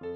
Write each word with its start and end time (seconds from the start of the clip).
Grace 0.00 0.10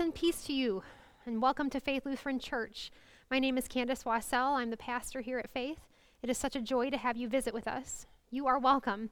and 0.00 0.14
peace 0.14 0.42
to 0.44 0.54
you, 0.54 0.82
and 1.26 1.42
welcome 1.42 1.68
to 1.68 1.80
Faith 1.80 2.06
Lutheran 2.06 2.38
Church. 2.38 2.90
My 3.30 3.38
name 3.38 3.58
is 3.58 3.68
Candace 3.68 4.04
Wassell. 4.04 4.56
I'm 4.56 4.70
the 4.70 4.78
pastor 4.78 5.20
here 5.20 5.38
at 5.38 5.50
Faith. 5.50 5.80
It 6.22 6.30
is 6.30 6.38
such 6.38 6.56
a 6.56 6.62
joy 6.62 6.88
to 6.88 6.96
have 6.96 7.18
you 7.18 7.28
visit 7.28 7.52
with 7.52 7.68
us. 7.68 8.06
You 8.30 8.46
are 8.46 8.58
welcome. 8.58 9.10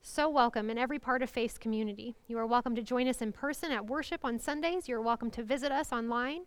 So 0.00 0.28
welcome 0.28 0.68
in 0.68 0.78
every 0.78 0.98
part 0.98 1.22
of 1.22 1.30
Faith's 1.30 1.58
community. 1.58 2.16
You 2.26 2.38
are 2.38 2.46
welcome 2.46 2.74
to 2.74 2.82
join 2.82 3.06
us 3.06 3.22
in 3.22 3.30
person 3.30 3.70
at 3.70 3.86
worship 3.86 4.24
on 4.24 4.40
Sundays. 4.40 4.88
You're 4.88 5.00
welcome 5.00 5.30
to 5.30 5.44
visit 5.44 5.70
us 5.70 5.92
online. 5.92 6.40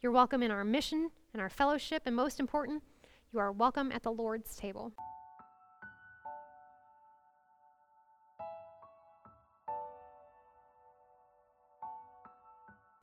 You're 0.00 0.12
welcome 0.12 0.44
in 0.44 0.52
our 0.52 0.62
mission 0.62 1.10
and 1.32 1.42
our 1.42 1.50
fellowship, 1.50 2.04
and 2.06 2.14
most 2.14 2.38
important, 2.38 2.84
you 3.32 3.38
are 3.38 3.52
welcome 3.52 3.92
at 3.92 4.02
the 4.02 4.10
Lord's 4.10 4.56
table. 4.56 4.92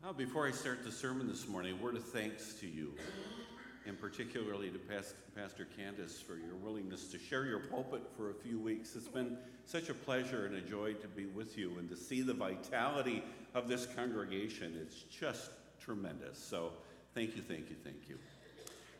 Now, 0.03 0.11
before 0.13 0.47
I 0.47 0.51
start 0.51 0.83
the 0.83 0.91
sermon 0.91 1.27
this 1.27 1.47
morning, 1.47 1.77
a 1.79 1.83
word 1.83 1.95
of 1.95 2.03
thanks 2.03 2.53
to 2.55 2.67
you, 2.67 2.93
and 3.85 3.99
particularly 3.99 4.69
to 4.69 4.79
Pastor 4.79 5.67
Candace 5.77 6.19
for 6.19 6.35
your 6.35 6.55
willingness 6.55 7.09
to 7.11 7.17
share 7.17 7.45
your 7.45 7.59
pulpit 7.59 8.03
for 8.17 8.31
a 8.31 8.33
few 8.33 8.59
weeks. 8.59 8.95
It's 8.95 9.07
been 9.07 9.37
such 9.65 9.89
a 9.89 9.93
pleasure 9.93 10.45
and 10.45 10.55
a 10.55 10.61
joy 10.61 10.93
to 10.93 11.07
be 11.07 11.25
with 11.25 11.57
you 11.57 11.77
and 11.79 11.89
to 11.89 11.95
see 11.95 12.21
the 12.21 12.33
vitality 12.33 13.23
of 13.53 13.69
this 13.69 13.85
congregation. 13.85 14.77
It's 14.81 15.03
just 15.03 15.51
tremendous. 15.79 16.37
So, 16.37 16.73
thank 17.13 17.35
you, 17.37 17.41
thank 17.41 17.69
you, 17.69 17.77
thank 17.81 18.09
you. 18.09 18.17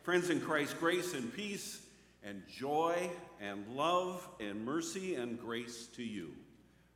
Friends 0.08 0.30
in 0.30 0.40
Christ, 0.40 0.80
grace 0.80 1.12
and 1.12 1.30
peace 1.34 1.82
and 2.24 2.42
joy 2.48 3.10
and 3.42 3.62
love 3.76 4.26
and 4.40 4.64
mercy 4.64 5.16
and 5.16 5.38
grace 5.38 5.86
to 5.96 6.02
you 6.02 6.30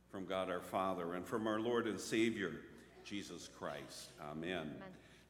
from 0.09 0.25
God 0.25 0.49
our 0.49 0.61
Father 0.61 1.13
and 1.13 1.23
from 1.23 1.45
our 1.45 1.59
Lord 1.59 1.85
and 1.85 1.99
Savior. 1.99 2.53
Jesus 3.03 3.51
Christ. 3.59 4.09
Amen. 4.19 4.61
Amen. 4.61 4.73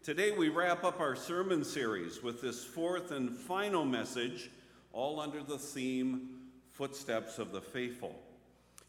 Today 0.01 0.31
we 0.31 0.47
wrap 0.47 0.85
up 0.85 1.01
our 1.01 1.17
sermon 1.17 1.65
series 1.65 2.23
with 2.23 2.41
this 2.41 2.63
fourth 2.63 3.11
and 3.11 3.35
final 3.35 3.83
message, 3.83 4.49
all 4.93 5.19
under 5.19 5.43
the 5.43 5.57
theme 5.57 6.29
Footsteps 6.71 7.37
of 7.37 7.51
the 7.51 7.59
Faithful. 7.59 8.15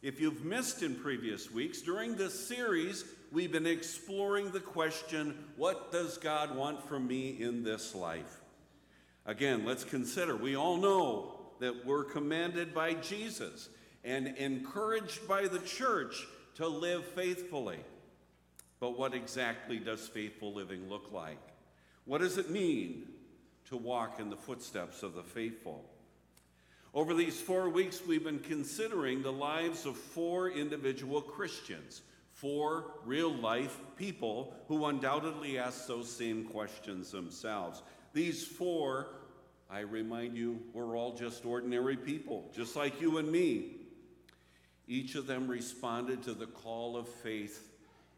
If 0.02 0.20
you've 0.20 0.44
missed 0.44 0.84
in 0.84 0.94
previous 0.94 1.50
weeks, 1.50 1.82
during 1.82 2.14
this 2.14 2.46
series, 2.46 3.06
we've 3.32 3.50
been 3.50 3.66
exploring 3.66 4.52
the 4.52 4.60
question 4.60 5.46
what 5.56 5.90
does 5.90 6.16
God 6.16 6.54
want 6.54 6.88
from 6.88 7.08
me 7.08 7.30
in 7.40 7.64
this 7.64 7.92
life? 7.92 8.42
Again, 9.26 9.64
let's 9.64 9.84
consider 9.84 10.36
we 10.36 10.56
all 10.56 10.76
know 10.76 11.32
that 11.60 11.86
we're 11.86 12.04
commanded 12.04 12.74
by 12.74 12.94
Jesus 12.94 13.68
and 14.04 14.28
encouraged 14.28 15.26
by 15.26 15.48
the 15.48 15.60
church 15.60 16.26
to 16.56 16.68
live 16.68 17.04
faithfully. 17.06 17.78
But 18.80 18.98
what 18.98 19.14
exactly 19.14 19.78
does 19.78 20.06
faithful 20.06 20.52
living 20.52 20.90
look 20.90 21.10
like? 21.10 21.38
What 22.04 22.20
does 22.20 22.36
it 22.36 22.50
mean 22.50 23.06
to 23.68 23.78
walk 23.78 24.20
in 24.20 24.28
the 24.28 24.36
footsteps 24.36 25.02
of 25.02 25.14
the 25.14 25.22
faithful? 25.22 25.84
Over 26.92 27.14
these 27.14 27.40
four 27.40 27.70
weeks, 27.70 28.02
we've 28.06 28.22
been 28.22 28.40
considering 28.40 29.22
the 29.22 29.32
lives 29.32 29.86
of 29.86 29.96
four 29.96 30.50
individual 30.50 31.22
Christians, 31.22 32.02
four 32.34 32.92
real 33.04 33.34
life 33.34 33.78
people 33.96 34.54
who 34.68 34.84
undoubtedly 34.84 35.58
ask 35.58 35.86
those 35.86 36.10
same 36.10 36.44
questions 36.44 37.10
themselves. 37.10 37.82
These 38.14 38.46
four, 38.46 39.08
I 39.68 39.80
remind 39.80 40.36
you, 40.36 40.60
were 40.72 40.96
all 40.96 41.14
just 41.14 41.44
ordinary 41.44 41.96
people, 41.96 42.50
just 42.54 42.76
like 42.76 43.00
you 43.00 43.18
and 43.18 43.30
me. 43.30 43.72
Each 44.86 45.16
of 45.16 45.26
them 45.26 45.48
responded 45.48 46.22
to 46.22 46.32
the 46.32 46.46
call 46.46 46.96
of 46.96 47.08
faith 47.08 47.68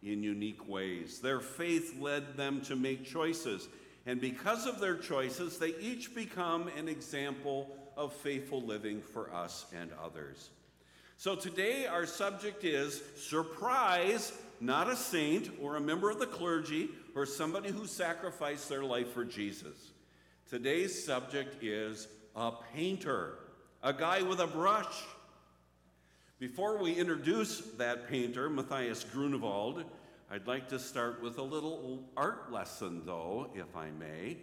in 0.03 0.23
unique 0.23 0.69
ways. 0.69 1.21
Their 1.21 1.41
faith 1.41 1.99
led 1.99 2.37
them 2.37 2.61
to 2.63 2.77
make 2.77 3.07
choices, 3.07 3.69
and 4.05 4.21
because 4.21 4.67
of 4.67 4.81
their 4.81 4.97
choices, 4.97 5.59
they 5.59 5.75
each 5.81 6.15
become 6.15 6.69
an 6.77 6.89
example 6.89 7.75
of 7.97 8.13
faithful 8.13 8.61
living 8.61 9.01
for 9.01 9.33
us 9.33 9.65
and 9.75 9.91
others. 10.05 10.51
So 11.17 11.35
today, 11.35 11.87
our 11.87 12.05
subject 12.05 12.65
is 12.65 13.03
surprise, 13.17 14.33
not 14.61 14.89
a 14.89 14.97
saint 14.97 15.51
or 15.61 15.77
a 15.77 15.81
member 15.81 16.11
of 16.11 16.19
the 16.19 16.27
clergy 16.27 16.91
or 17.15 17.27
somebody 17.27 17.71
who 17.71 17.87
sacrificed 17.87 18.69
their 18.69 18.85
life 18.85 19.13
for 19.13 19.25
Jesus. 19.25 19.93
Today's 20.49 21.05
subject 21.05 21.63
is 21.63 22.09
a 22.35 22.53
painter, 22.75 23.39
a 23.83 23.93
guy 23.93 24.23
with 24.23 24.41
a 24.41 24.47
brush 24.47 25.05
before 26.39 26.77
we 26.77 26.93
introduce 26.93 27.61
that 27.79 28.11
painter, 28.11 28.51
Matthias 28.51 29.05
Grunewald, 29.05 29.85
I'd 30.31 30.47
like 30.47 30.69
to 30.69 30.79
start 30.79 31.23
with 31.23 31.39
a 31.39 31.43
little 31.43 32.05
art 32.15 32.53
lesson, 32.53 33.01
though, 33.07 33.49
if 33.55 33.75
I 33.75 33.91
may. 33.91 34.37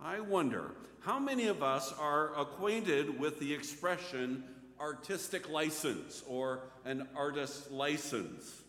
I 0.00 0.20
wonder 0.20 0.70
how 1.00 1.18
many 1.18 1.48
of 1.48 1.64
us 1.64 1.92
are 1.98 2.38
acquainted 2.38 3.18
with 3.18 3.40
the 3.40 3.52
expression 3.52 4.44
artistic 4.78 5.48
license 5.48 6.22
or 6.28 6.60
an 6.84 7.08
artist's 7.16 7.72
license? 7.72 8.62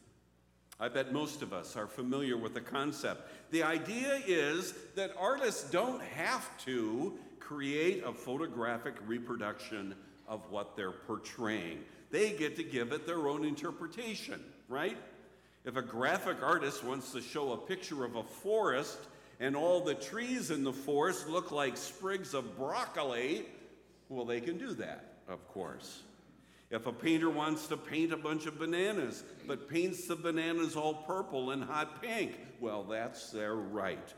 I 0.79 0.89
bet 0.89 1.11
most 1.11 1.41
of 1.41 1.53
us 1.53 1.75
are 1.75 1.87
familiar 1.87 2.37
with 2.37 2.53
the 2.53 2.61
concept. 2.61 3.29
The 3.51 3.63
idea 3.63 4.21
is 4.27 4.73
that 4.95 5.11
artists 5.17 5.69
don't 5.71 6.01
have 6.01 6.45
to 6.65 7.17
create 7.39 8.03
a 8.05 8.13
photographic 8.13 8.95
reproduction 9.07 9.95
of 10.27 10.41
what 10.51 10.75
they're 10.75 10.91
portraying 10.91 11.79
they 12.09 12.31
get 12.31 12.55
to 12.55 12.63
give 12.63 12.91
it 12.91 13.05
their 13.05 13.27
own 13.27 13.43
interpretation, 13.45 14.41
right? 14.69 14.97
If 15.65 15.75
a 15.75 15.81
graphic 15.81 16.41
artist 16.41 16.83
wants 16.83 17.11
to 17.11 17.21
show 17.21 17.51
a 17.51 17.57
picture 17.57 18.05
of 18.05 18.15
a 18.15 18.23
forest 18.23 18.99
and 19.39 19.55
all 19.55 19.81
the 19.81 19.95
trees 19.95 20.49
in 20.49 20.63
the 20.63 20.73
forest 20.73 21.27
look 21.27 21.51
like 21.51 21.75
sprigs 21.75 22.33
of 22.33 22.57
broccoli, 22.57 23.45
well, 24.09 24.25
they 24.25 24.39
can 24.39 24.57
do 24.57 24.73
that, 24.75 25.15
of 25.27 25.45
course. 25.49 26.03
If 26.69 26.85
a 26.85 26.91
painter 26.91 27.29
wants 27.29 27.67
to 27.67 27.77
paint 27.77 28.11
a 28.11 28.17
bunch 28.17 28.45
of 28.45 28.59
bananas, 28.59 29.23
but 29.45 29.69
paints 29.69 30.05
the 30.05 30.17
bananas 30.17 30.75
all 30.75 30.93
purple 30.93 31.51
and 31.51 31.63
hot 31.63 32.01
pink, 32.01 32.37
well, 32.59 32.83
that's 32.83 33.31
their 33.31 33.55
right. 33.55 34.13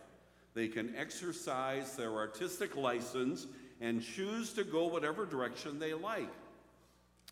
They 0.55 0.67
can 0.67 0.95
exercise 0.95 1.95
their 1.95 2.13
artistic 2.13 2.75
license 2.75 3.45
and 3.81 4.01
choose 4.01 4.51
to 4.53 4.63
go 4.63 4.87
whatever 4.87 5.25
direction 5.25 5.77
they 5.77 5.93
like. 5.93 6.31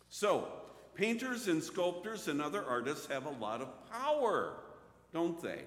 So, 0.08 0.48
painters 0.94 1.48
and 1.48 1.62
sculptors 1.62 2.28
and 2.28 2.40
other 2.40 2.64
artists 2.64 3.06
have 3.08 3.26
a 3.26 3.30
lot 3.30 3.60
of 3.60 3.68
power, 3.90 4.54
don't 5.12 5.40
they? 5.42 5.62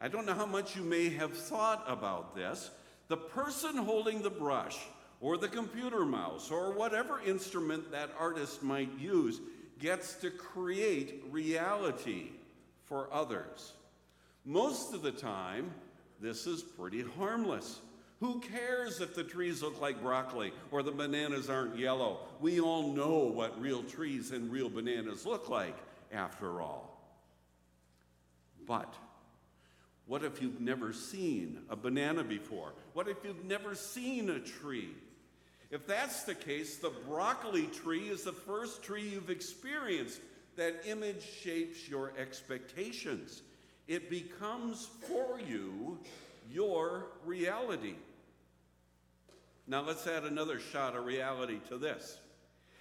I 0.00 0.08
don't 0.08 0.26
know 0.26 0.34
how 0.34 0.46
much 0.46 0.74
you 0.74 0.82
may 0.82 1.10
have 1.10 1.36
thought 1.36 1.84
about 1.86 2.34
this. 2.34 2.70
The 3.08 3.16
person 3.16 3.76
holding 3.76 4.22
the 4.22 4.30
brush, 4.30 4.78
or 5.20 5.36
the 5.36 5.48
computer 5.48 6.04
mouse, 6.04 6.50
or 6.50 6.72
whatever 6.72 7.20
instrument 7.20 7.90
that 7.90 8.10
artist 8.18 8.62
might 8.62 8.96
use, 8.98 9.40
gets 9.80 10.14
to 10.14 10.30
create 10.30 11.24
reality 11.30 12.28
for 12.84 13.08
others. 13.12 13.72
Most 14.44 14.94
of 14.94 15.02
the 15.02 15.12
time, 15.12 15.72
this 16.20 16.46
is 16.46 16.62
pretty 16.62 17.02
harmless. 17.02 17.80
Who 18.20 18.40
cares 18.40 19.00
if 19.00 19.14
the 19.14 19.24
trees 19.24 19.62
look 19.62 19.80
like 19.80 20.02
broccoli 20.02 20.52
or 20.70 20.82
the 20.82 20.90
bananas 20.90 21.48
aren't 21.48 21.78
yellow? 21.78 22.18
We 22.40 22.60
all 22.60 22.92
know 22.92 23.18
what 23.18 23.60
real 23.60 23.82
trees 23.82 24.32
and 24.32 24.50
real 24.50 24.68
bananas 24.68 25.24
look 25.24 25.48
like, 25.48 25.76
after 26.12 26.60
all. 26.60 26.98
But 28.66 28.92
what 30.06 30.24
if 30.24 30.42
you've 30.42 30.60
never 30.60 30.92
seen 30.92 31.60
a 31.68 31.76
banana 31.76 32.24
before? 32.24 32.72
What 32.94 33.08
if 33.08 33.18
you've 33.24 33.44
never 33.44 33.74
seen 33.74 34.30
a 34.30 34.40
tree? 34.40 34.90
If 35.70 35.86
that's 35.86 36.22
the 36.24 36.34
case, 36.34 36.76
the 36.76 36.92
broccoli 37.06 37.66
tree 37.66 38.08
is 38.08 38.22
the 38.22 38.32
first 38.32 38.82
tree 38.82 39.10
you've 39.10 39.30
experienced. 39.30 40.20
That 40.56 40.82
image 40.86 41.22
shapes 41.22 41.88
your 41.88 42.12
expectations. 42.18 43.42
It 43.86 44.10
becomes 44.10 44.88
for 45.06 45.38
you 45.40 45.98
your 46.50 47.06
reality. 47.24 47.94
Now 49.66 49.82
let's 49.82 50.06
add 50.06 50.24
another 50.24 50.58
shot 50.58 50.96
of 50.96 51.04
reality 51.04 51.60
to 51.68 51.76
this. 51.76 52.18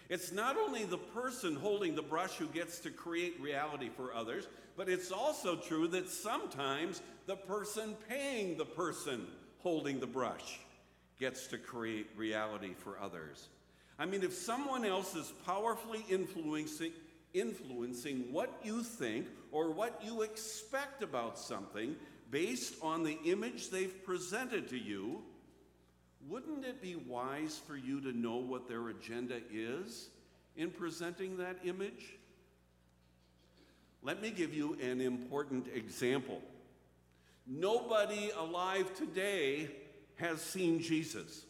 It's 0.09 0.31
not 0.31 0.57
only 0.57 0.85
the 0.85 0.97
person 0.97 1.55
holding 1.55 1.93
the 1.93 2.01
brush 2.01 2.35
who 2.35 2.47
gets 2.47 2.79
to 2.79 2.89
create 2.89 3.39
reality 3.41 3.89
for 3.89 4.13
others, 4.13 4.47
but 4.77 4.87
it's 4.87 5.11
also 5.11 5.57
true 5.57 5.89
that 5.89 6.09
sometimes 6.09 7.01
the 7.25 7.35
person 7.35 7.95
paying 8.07 8.57
the 8.57 8.65
person 8.65 9.27
holding 9.59 9.99
the 9.99 10.07
brush 10.07 10.59
gets 11.19 11.47
to 11.47 11.57
create 11.57 12.07
reality 12.15 12.73
for 12.73 12.97
others. 12.99 13.49
I 13.99 14.05
mean, 14.05 14.23
if 14.23 14.33
someone 14.33 14.85
else 14.85 15.15
is 15.15 15.33
powerfully 15.45 16.05
influencing, 16.09 16.91
influencing 17.33 18.31
what 18.31 18.59
you 18.63 18.83
think 18.83 19.27
or 19.51 19.71
what 19.71 20.01
you 20.05 20.21
expect 20.21 21.01
about 21.01 21.39
something 21.39 21.95
based 22.29 22.75
on 22.81 23.03
the 23.03 23.17
image 23.25 23.69
they've 23.69 24.03
presented 24.03 24.69
to 24.69 24.77
you, 24.77 25.23
wouldn't 26.27 26.65
it 26.65 26.81
be 26.81 26.95
wise 26.95 27.59
for 27.65 27.75
you 27.75 28.01
to 28.01 28.15
know 28.15 28.35
what 28.35 28.67
their 28.67 28.89
agenda 28.89 29.39
is 29.51 30.09
in 30.55 30.69
presenting 30.69 31.37
that 31.37 31.57
image? 31.63 32.17
Let 34.03 34.21
me 34.21 34.29
give 34.29 34.53
you 34.53 34.77
an 34.81 35.01
important 35.01 35.67
example. 35.73 36.41
Nobody 37.47 38.29
alive 38.37 38.93
today 38.93 39.69
has 40.17 40.41
seen 40.41 40.79
Jesus. 40.79 41.45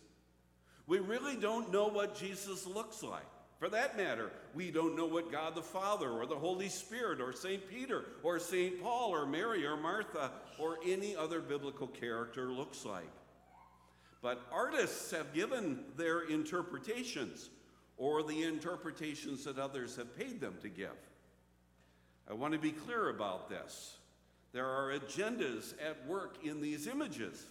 We 0.85 0.99
really 0.99 1.35
don't 1.35 1.71
know 1.71 1.87
what 1.87 2.17
Jesus 2.17 2.65
looks 2.65 3.03
like. 3.03 3.25
For 3.59 3.69
that 3.69 3.97
matter, 3.97 4.31
we 4.53 4.69
don't 4.69 4.95
know 4.95 5.07
what 5.07 5.31
God 5.31 5.55
the 5.55 5.63
Father 5.63 6.09
or 6.09 6.27
the 6.27 6.35
Holy 6.35 6.69
Spirit 6.69 7.19
or 7.19 7.33
St. 7.33 7.67
Peter 7.67 8.05
or 8.21 8.37
St. 8.37 8.81
Paul 8.81 9.09
or 9.09 9.25
Mary 9.25 9.65
or 9.65 9.75
Martha 9.75 10.31
or 10.59 10.77
any 10.85 11.15
other 11.15 11.41
biblical 11.41 11.87
character 11.87 12.51
looks 12.51 12.85
like. 12.85 13.09
But 14.21 14.45
artists 14.51 15.11
have 15.11 15.33
given 15.33 15.79
their 15.95 16.21
interpretations 16.21 17.49
or 17.97 18.21
the 18.21 18.43
interpretations 18.43 19.43
that 19.45 19.57
others 19.57 19.95
have 19.95 20.15
paid 20.17 20.39
them 20.39 20.55
to 20.61 20.69
give. 20.69 20.95
I 22.29 22.33
want 22.33 22.53
to 22.53 22.59
be 22.59 22.71
clear 22.71 23.09
about 23.09 23.49
this. 23.49 23.97
There 24.53 24.67
are 24.67 24.93
agendas 24.93 25.73
at 25.83 26.05
work 26.07 26.37
in 26.43 26.61
these 26.61 26.87
images. 26.87 27.43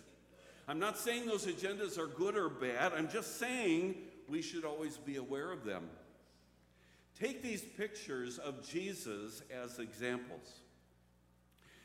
I'm 0.69 0.79
not 0.79 0.99
saying 0.99 1.27
those 1.27 1.47
agendas 1.47 1.99
are 1.99 2.09
good 2.09 2.37
or 2.37 2.49
bad, 2.49 2.93
I'm 2.93 3.09
just 3.09 3.39
saying 3.39 3.97
we 4.29 4.43
should 4.43 4.65
always 4.65 4.97
be 4.97 5.17
aware 5.17 5.53
of 5.53 5.65
them. 5.65 5.85
Take 7.19 7.43
these 7.43 7.63
pictures 7.63 8.39
of 8.39 8.67
Jesus 8.69 9.43
as 9.51 9.79
examples. 9.79 10.61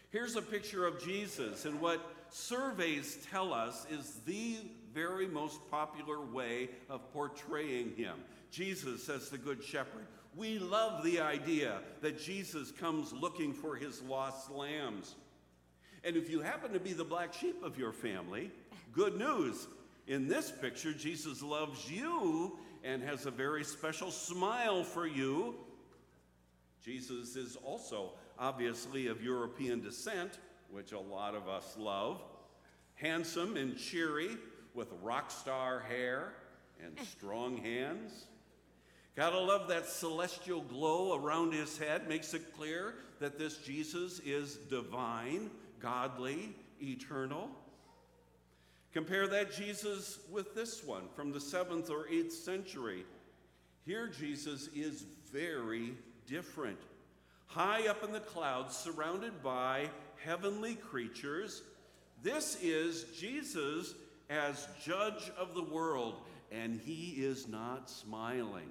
Here's 0.10 0.36
a 0.36 0.42
picture 0.42 0.86
of 0.86 1.02
Jesus, 1.02 1.64
and 1.64 1.80
what 1.80 2.02
surveys 2.30 3.18
tell 3.32 3.54
us 3.54 3.86
is 3.90 4.20
the 4.26 4.58
very 4.94 5.28
most 5.28 5.62
popular 5.72 6.20
way 6.20 6.70
of 6.90 7.14
portraying 7.14 7.96
him. 7.96 8.16
Jesus 8.52 9.08
as 9.08 9.30
the 9.30 9.38
Good 9.38 9.64
Shepherd. 9.64 10.08
We 10.36 10.60
love 10.60 11.04
the 11.04 11.22
idea 11.22 11.80
that 12.02 12.20
Jesus 12.20 12.72
comes 12.72 13.14
looking 13.14 13.54
for 13.54 13.76
his 13.76 14.02
lost 14.02 14.52
lambs. 14.52 15.16
And 16.04 16.18
if 16.18 16.30
you 16.30 16.42
happen 16.42 16.74
to 16.74 16.80
be 16.80 16.94
the 16.94 17.06
black 17.06 17.34
sheep 17.34 17.64
of 17.64 17.78
your 17.78 17.94
family, 17.94 18.52
good 18.92 19.18
news. 19.18 19.68
In 20.08 20.28
this 20.28 20.52
picture, 20.52 20.94
Jesus 20.94 21.42
loves 21.42 21.90
you 21.90 22.58
and 22.84 23.02
has 23.04 23.26
a 23.26 23.32
very 23.32 23.64
special 23.64 24.12
smile 24.12 24.84
for 24.84 25.08
you. 25.08 25.56
Jesus 26.84 27.36
is 27.36 27.56
also 27.56 28.14
obviously 28.40 29.08
of 29.08 29.24
European 29.24 29.82
descent, 29.82 30.40
which 30.70 30.92
a 30.92 31.00
lot 31.00 31.36
of 31.36 31.48
us 31.48 31.76
love, 31.78 32.22
handsome 32.96 33.56
and 33.56 33.78
cheery 33.78 34.38
with 34.74 34.88
rock 35.02 35.30
star 35.30 35.82
hair 35.82 36.34
and 36.84 36.98
strong 37.08 37.58
hands. 37.58 38.26
Gotta 39.16 39.40
love 39.40 39.68
that 39.68 39.86
celestial 39.88 40.62
glow 40.62 41.16
around 41.16 41.54
his 41.54 41.78
head, 41.78 42.08
makes 42.08 42.34
it 42.34 42.56
clear 42.56 42.96
that 43.20 43.38
this 43.38 43.58
Jesus 43.58 44.20
is 44.26 44.56
divine, 44.56 45.52
godly, 45.80 46.56
eternal. 46.82 47.50
Compare 48.94 49.28
that 49.28 49.54
Jesus 49.54 50.20
with 50.30 50.54
this 50.54 50.84
one 50.84 51.04
from 51.16 51.32
the 51.32 51.40
7th 51.40 51.90
or 51.90 52.08
8th 52.12 52.34
century. 52.34 53.06
Here, 53.86 54.08
Jesus 54.08 54.68
is 54.76 55.06
very 55.32 55.94
different. 56.28 56.80
High 57.48 57.88
up 57.88 58.04
in 58.04 58.12
the 58.12 58.20
clouds, 58.20 58.76
surrounded 58.76 59.42
by 59.42 59.90
heavenly 60.24 60.76
creatures, 60.76 61.64
this 62.22 62.58
is 62.62 63.06
Jesus 63.18 63.96
as 64.30 64.68
judge 64.84 65.32
of 65.38 65.56
the 65.56 65.64
world, 65.64 66.22
and 66.52 66.80
he 66.80 67.16
is 67.18 67.48
not 67.48 67.90
smiling. 67.90 68.70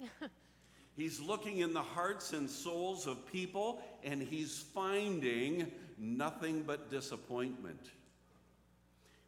he's 0.96 1.20
looking 1.20 1.58
in 1.58 1.74
the 1.74 1.82
hearts 1.82 2.32
and 2.32 2.48
souls 2.48 3.06
of 3.06 3.30
people, 3.30 3.82
and 4.02 4.22
he's 4.22 4.64
finding 4.74 5.70
nothing 5.98 6.62
but 6.62 6.90
disappointment. 6.90 7.90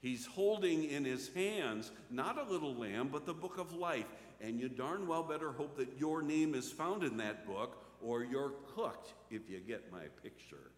He's 0.00 0.26
holding 0.26 0.84
in 0.84 1.04
his 1.04 1.28
hands 1.34 1.90
not 2.10 2.38
a 2.38 2.50
little 2.50 2.74
lamb, 2.74 3.08
but 3.10 3.26
the 3.26 3.34
book 3.34 3.58
of 3.58 3.72
life. 3.72 4.06
And 4.40 4.60
you 4.60 4.68
darn 4.68 5.08
well 5.08 5.24
better 5.24 5.50
hope 5.50 5.76
that 5.76 5.98
your 5.98 6.22
name 6.22 6.54
is 6.54 6.70
found 6.70 7.02
in 7.02 7.16
that 7.16 7.46
book, 7.46 7.84
or 8.00 8.22
you're 8.22 8.52
cooked 8.76 9.14
if 9.30 9.50
you 9.50 9.58
get 9.58 9.90
my 9.90 10.04
picture. 10.22 10.70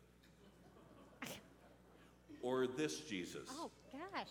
or 2.43 2.67
this 2.67 3.01
Jesus. 3.01 3.49
Oh, 3.53 3.71
gosh. 3.93 4.29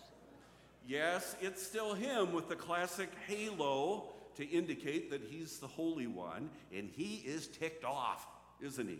Yes, 0.88 1.36
it's 1.40 1.64
still 1.64 1.94
him 1.94 2.32
with 2.32 2.48
the 2.48 2.56
classic 2.56 3.10
halo 3.28 4.12
to 4.34 4.48
indicate 4.48 5.10
that 5.10 5.22
he's 5.22 5.58
the 5.58 5.68
Holy 5.68 6.08
One, 6.08 6.50
and 6.76 6.88
he 6.88 7.22
is 7.26 7.46
ticked 7.46 7.84
off, 7.84 8.26
isn't 8.60 8.88
he? 8.88 8.98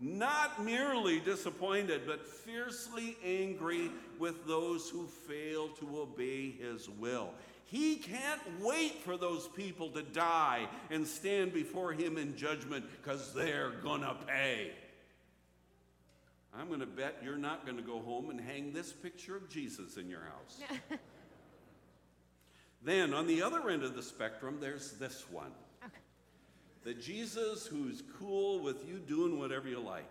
Not 0.00 0.64
merely 0.64 1.20
disappointed, 1.20 2.02
but 2.06 2.26
fiercely 2.26 3.16
angry 3.24 3.90
with 4.18 4.46
those 4.46 4.88
who 4.88 5.06
fail 5.06 5.68
to 5.68 6.00
obey 6.00 6.50
his 6.50 6.88
will. 6.88 7.30
He 7.66 7.96
can't 7.96 8.40
wait 8.60 9.02
for 9.04 9.16
those 9.16 9.46
people 9.48 9.90
to 9.90 10.02
die 10.02 10.66
and 10.90 11.06
stand 11.06 11.52
before 11.52 11.92
him 11.92 12.16
in 12.18 12.36
judgment 12.36 12.84
because 13.00 13.32
they're 13.32 13.70
going 13.82 14.00
to 14.00 14.16
pay. 14.26 14.72
I'm 16.58 16.66
going 16.66 16.80
to 16.80 16.86
bet 16.86 17.18
you're 17.22 17.38
not 17.38 17.64
going 17.64 17.76
to 17.76 17.82
go 17.82 18.00
home 18.00 18.30
and 18.30 18.40
hang 18.40 18.72
this 18.72 18.92
picture 18.92 19.36
of 19.36 19.48
Jesus 19.48 19.96
in 19.96 20.08
your 20.08 20.22
house. 20.22 20.60
then, 22.82 23.14
on 23.14 23.28
the 23.28 23.42
other 23.42 23.70
end 23.70 23.84
of 23.84 23.94
the 23.94 24.02
spectrum, 24.02 24.58
there's 24.60 24.92
this 24.92 25.24
one. 25.30 25.52
The 26.82 26.94
Jesus 26.94 27.66
who's 27.66 28.02
cool 28.18 28.60
with 28.60 28.88
you 28.88 28.98
doing 28.98 29.38
whatever 29.38 29.68
you 29.68 29.80
like. 29.80 30.10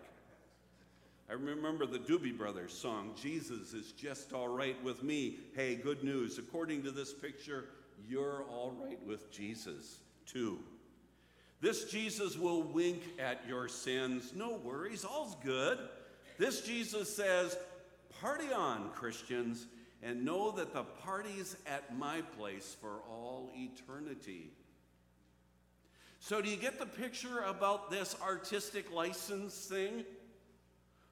I 1.28 1.32
remember 1.34 1.84
the 1.84 1.98
Doobie 1.98 2.36
Brothers 2.36 2.72
song, 2.72 3.12
Jesus 3.20 3.72
is 3.72 3.92
just 3.92 4.32
all 4.32 4.48
right 4.48 4.80
with 4.82 5.02
me. 5.02 5.38
Hey, 5.54 5.76
good 5.76 6.04
news. 6.04 6.38
According 6.38 6.82
to 6.84 6.90
this 6.90 7.12
picture, 7.12 7.66
you're 8.08 8.44
all 8.50 8.72
right 8.84 9.04
with 9.04 9.32
Jesus 9.32 9.98
too. 10.26 10.58
This 11.60 11.84
Jesus 11.84 12.36
will 12.36 12.62
wink 12.62 13.02
at 13.18 13.46
your 13.48 13.68
sins. 13.68 14.32
No 14.34 14.56
worries, 14.64 15.04
all's 15.04 15.36
good. 15.42 15.78
This 16.38 16.62
Jesus 16.62 17.14
says, 17.14 17.56
Party 18.20 18.52
on, 18.52 18.90
Christians, 18.90 19.66
and 20.02 20.24
know 20.24 20.50
that 20.52 20.72
the 20.72 20.84
party's 20.84 21.56
at 21.66 21.96
my 21.98 22.22
place 22.22 22.76
for 22.80 23.02
all 23.08 23.50
eternity. 23.54 24.50
So, 26.22 26.42
do 26.42 26.50
you 26.50 26.56
get 26.56 26.78
the 26.78 26.86
picture 26.86 27.40
about 27.46 27.90
this 27.90 28.14
artistic 28.22 28.92
license 28.92 29.54
thing? 29.54 30.04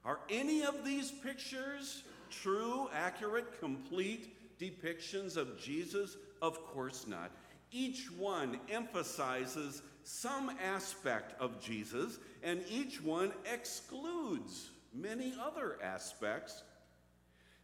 Are 0.05 0.19
any 0.29 0.63
of 0.63 0.85
these 0.85 1.11
pictures 1.11 2.03
true, 2.29 2.87
accurate, 2.93 3.59
complete 3.59 4.59
depictions 4.59 5.35
of 5.35 5.59
Jesus? 5.59 6.15
Of 6.43 6.63
course 6.63 7.07
not. 7.07 7.31
Each 7.71 8.11
one 8.11 8.59
emphasizes 8.69 9.81
some 10.03 10.51
aspect 10.63 11.39
of 11.41 11.59
Jesus, 11.59 12.19
and 12.43 12.63
each 12.69 13.01
one 13.01 13.33
excludes 13.51 14.69
many 14.93 15.33
other 15.41 15.77
aspects. 15.81 16.63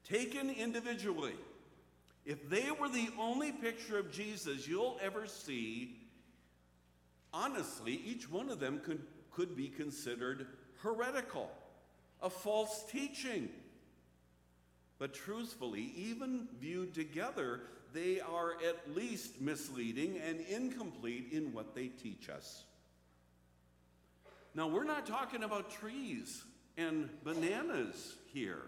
Taken 0.04 0.50
individually, 0.50 1.36
if 2.25 2.50
they 2.50 2.72
were 2.72 2.90
the 2.90 3.10
only 3.20 3.52
picture 3.52 4.00
of 4.00 4.12
Jesus 4.12 4.68
you'll 4.68 4.98
ever 5.02 5.28
see, 5.28 5.96
honestly, 7.36 8.01
each 8.06 8.32
one 8.32 8.50
of 8.50 8.60
them 8.60 8.80
could, 8.84 9.01
could 9.32 9.56
be 9.56 9.68
considered 9.68 10.48
heretical, 10.82 11.51
a 12.22 12.30
false 12.30 12.86
teaching. 12.89 13.50
But 14.98 15.13
truthfully, 15.13 15.92
even 15.98 16.48
viewed 16.60 16.94
together, 16.94 17.62
they 17.94 18.22
are 18.22 18.54
at 18.68 18.96
least 18.96 19.42
misleading 19.42 20.18
and 20.25 20.39
incomplete 20.39 21.30
in 21.32 21.54
what 21.54 21.75
they 21.75 21.88
teach 21.88 22.30
us. 22.30 22.63
Now, 24.54 24.68
we're 24.68 24.86
not 24.86 25.06
talking 25.06 25.44
about 25.44 25.70
trees 25.70 26.44
and 26.77 27.10
bananas 27.25 28.15
here. 28.34 28.62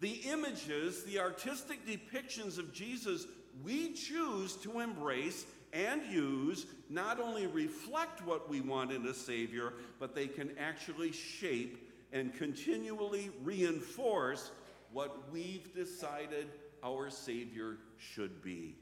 The 0.00 0.20
images, 0.30 1.02
the 1.02 1.18
artistic 1.18 1.84
depictions 1.84 2.58
of 2.58 2.72
Jesus 2.72 3.26
we 3.62 3.92
choose 3.92 4.56
to 4.56 4.80
embrace 4.80 5.46
and 5.74 6.02
use 6.06 6.66
not 6.88 7.20
only 7.20 7.46
reflect 7.46 8.24
what 8.24 8.48
we 8.48 8.60
want 8.60 8.92
in 8.92 9.04
a 9.06 9.14
Savior, 9.14 9.74
but 9.98 10.14
they 10.14 10.28
can 10.28 10.56
actually 10.58 11.12
shape 11.12 11.90
and 12.12 12.32
continually 12.32 13.30
reinforce 13.42 14.52
what 14.92 15.30
we've 15.32 15.74
decided 15.74 16.46
our 16.84 17.10
Savior 17.10 17.78
should 17.98 18.40
be. 18.40 18.76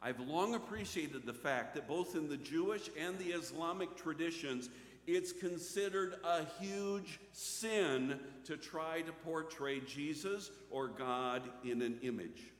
I've 0.00 0.20
long 0.20 0.54
appreciated 0.54 1.26
the 1.26 1.32
fact 1.32 1.74
that 1.74 1.88
both 1.88 2.14
in 2.14 2.28
the 2.28 2.36
Jewish 2.36 2.90
and 2.98 3.18
the 3.18 3.30
Islamic 3.30 3.96
traditions, 3.96 4.68
it's 5.06 5.32
considered 5.32 6.16
a 6.24 6.44
huge 6.60 7.20
sin 7.32 8.18
to 8.44 8.56
try 8.56 9.02
to 9.02 9.12
portray 9.12 9.80
Jesus 9.80 10.50
or 10.70 10.88
God 10.88 11.42
in 11.64 11.82
an 11.82 11.98
image. 12.02 12.52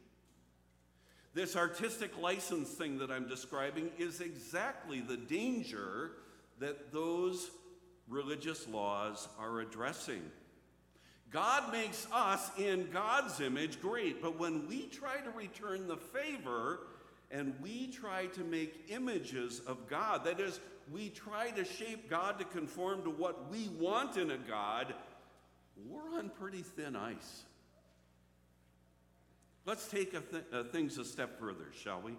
This 1.34 1.56
artistic 1.56 2.18
license 2.20 2.68
thing 2.68 2.98
that 2.98 3.10
I'm 3.10 3.26
describing 3.26 3.90
is 3.98 4.20
exactly 4.20 5.00
the 5.00 5.16
danger 5.16 6.12
that 6.58 6.92
those 6.92 7.50
religious 8.08 8.68
laws 8.68 9.28
are 9.38 9.60
addressing. 9.60 10.22
God 11.30 11.72
makes 11.72 12.06
us 12.12 12.50
in 12.58 12.90
God's 12.92 13.40
image 13.40 13.80
great, 13.80 14.20
but 14.20 14.38
when 14.38 14.68
we 14.68 14.82
try 14.88 15.16
to 15.20 15.30
return 15.30 15.88
the 15.88 15.96
favor 15.96 16.80
and 17.30 17.54
we 17.62 17.86
try 17.86 18.26
to 18.26 18.44
make 18.44 18.84
images 18.90 19.62
of 19.66 19.88
God, 19.88 20.24
that 20.24 20.38
is, 20.38 20.60
we 20.92 21.08
try 21.08 21.50
to 21.52 21.64
shape 21.64 22.10
God 22.10 22.38
to 22.38 22.44
conform 22.44 23.04
to 23.04 23.10
what 23.10 23.50
we 23.50 23.70
want 23.80 24.18
in 24.18 24.30
a 24.30 24.36
God, 24.36 24.92
we're 25.88 26.18
on 26.18 26.28
pretty 26.38 26.60
thin 26.60 26.94
ice. 26.94 27.44
Let's 29.64 29.86
take 29.86 30.14
a 30.14 30.20
th- 30.20 30.44
uh, 30.52 30.64
things 30.64 30.98
a 30.98 31.04
step 31.04 31.38
further, 31.38 31.66
shall 31.72 32.00
we? 32.00 32.16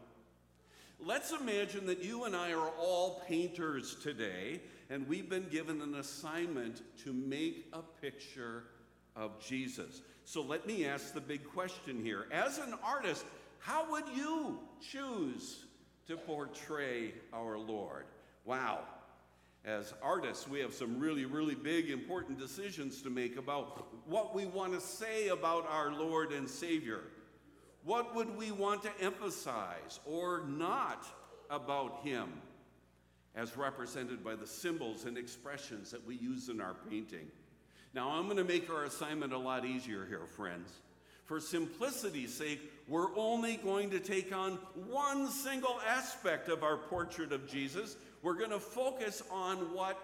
Let's 1.00 1.34
imagine 1.34 1.86
that 1.88 2.02
you 2.02 2.24
and 2.24 2.34
I 2.34 2.54
are 2.54 2.70
all 2.80 3.22
painters 3.28 3.96
today, 4.02 4.62
and 4.90 5.06
we've 5.10 5.30
been 5.30 5.50
given 5.50 5.82
an 5.82 5.96
assignment 5.96 6.82
to 7.04 7.12
make 7.12 7.68
a 7.74 7.82
picture 8.02 8.64
of 9.18 9.44
Jesus. 9.46 10.02
So 10.24 10.42
let 10.42 10.66
me 10.66 10.86
ask 10.86 11.14
the 11.14 11.20
big 11.20 11.44
question 11.44 12.02
here. 12.02 12.28
As 12.32 12.60
an 12.60 12.76
artist, 12.82 13.26
how 13.60 13.92
would 13.92 14.08
you 14.16 14.60
choose 14.80 15.66
to 16.08 16.16
portray 16.16 17.14
our 17.34 17.58
Lord? 17.58 18.06
Wow. 18.46 18.80
As 19.66 19.94
artists, 20.02 20.48
we 20.48 20.60
have 20.60 20.74
some 20.74 20.98
really, 20.98 21.26
really 21.26 21.56
big, 21.56 21.90
important 21.90 22.40
decisions 22.40 23.02
to 23.02 23.10
make 23.10 23.36
about 23.36 23.86
what 24.08 24.34
we 24.34 24.46
want 24.46 24.72
to 24.74 24.80
say 24.80 25.28
about 25.28 25.68
our 25.70 25.92
Lord 25.92 26.32
and 26.32 26.50
Savior. 26.50 27.02
What 27.84 28.16
would 28.16 28.38
we 28.38 28.52
want 28.52 28.84
to 28.84 28.92
emphasize 29.02 30.00
or 30.06 30.44
not 30.48 31.06
about 31.50 32.02
Him, 32.04 32.30
as 33.36 33.58
represented 33.58 34.24
by 34.24 34.36
the 34.36 34.48
symbols 34.48 35.06
and 35.06 35.18
expressions 35.18 35.92
that 35.92 36.06
we 36.06 36.16
use 36.16 36.50
in 36.50 36.62
our 36.62 36.76
painting? 36.90 37.28
Now, 37.94 38.10
I'm 38.10 38.26
going 38.26 38.38
to 38.38 38.44
make 38.44 38.70
our 38.70 38.86
assignment 38.86 39.34
a 39.34 39.38
lot 39.38 39.66
easier 39.66 40.06
here, 40.06 40.26
friends. 40.26 40.70
For 41.26 41.40
simplicity's 41.40 42.34
sake, 42.34 42.60
we're 42.88 43.16
only 43.16 43.58
going 43.58 43.90
to 43.92 44.00
take 44.00 44.36
on 44.36 44.54
one 44.88 45.30
single 45.30 45.80
aspect 45.88 46.50
of 46.50 46.64
our 46.64 46.78
portrait 46.78 47.32
of 47.32 47.48
Jesus. 47.48 47.96
We're 48.22 48.34
going 48.34 48.50
to 48.50 48.60
focus 48.60 49.22
on 49.32 49.74
what 49.74 49.98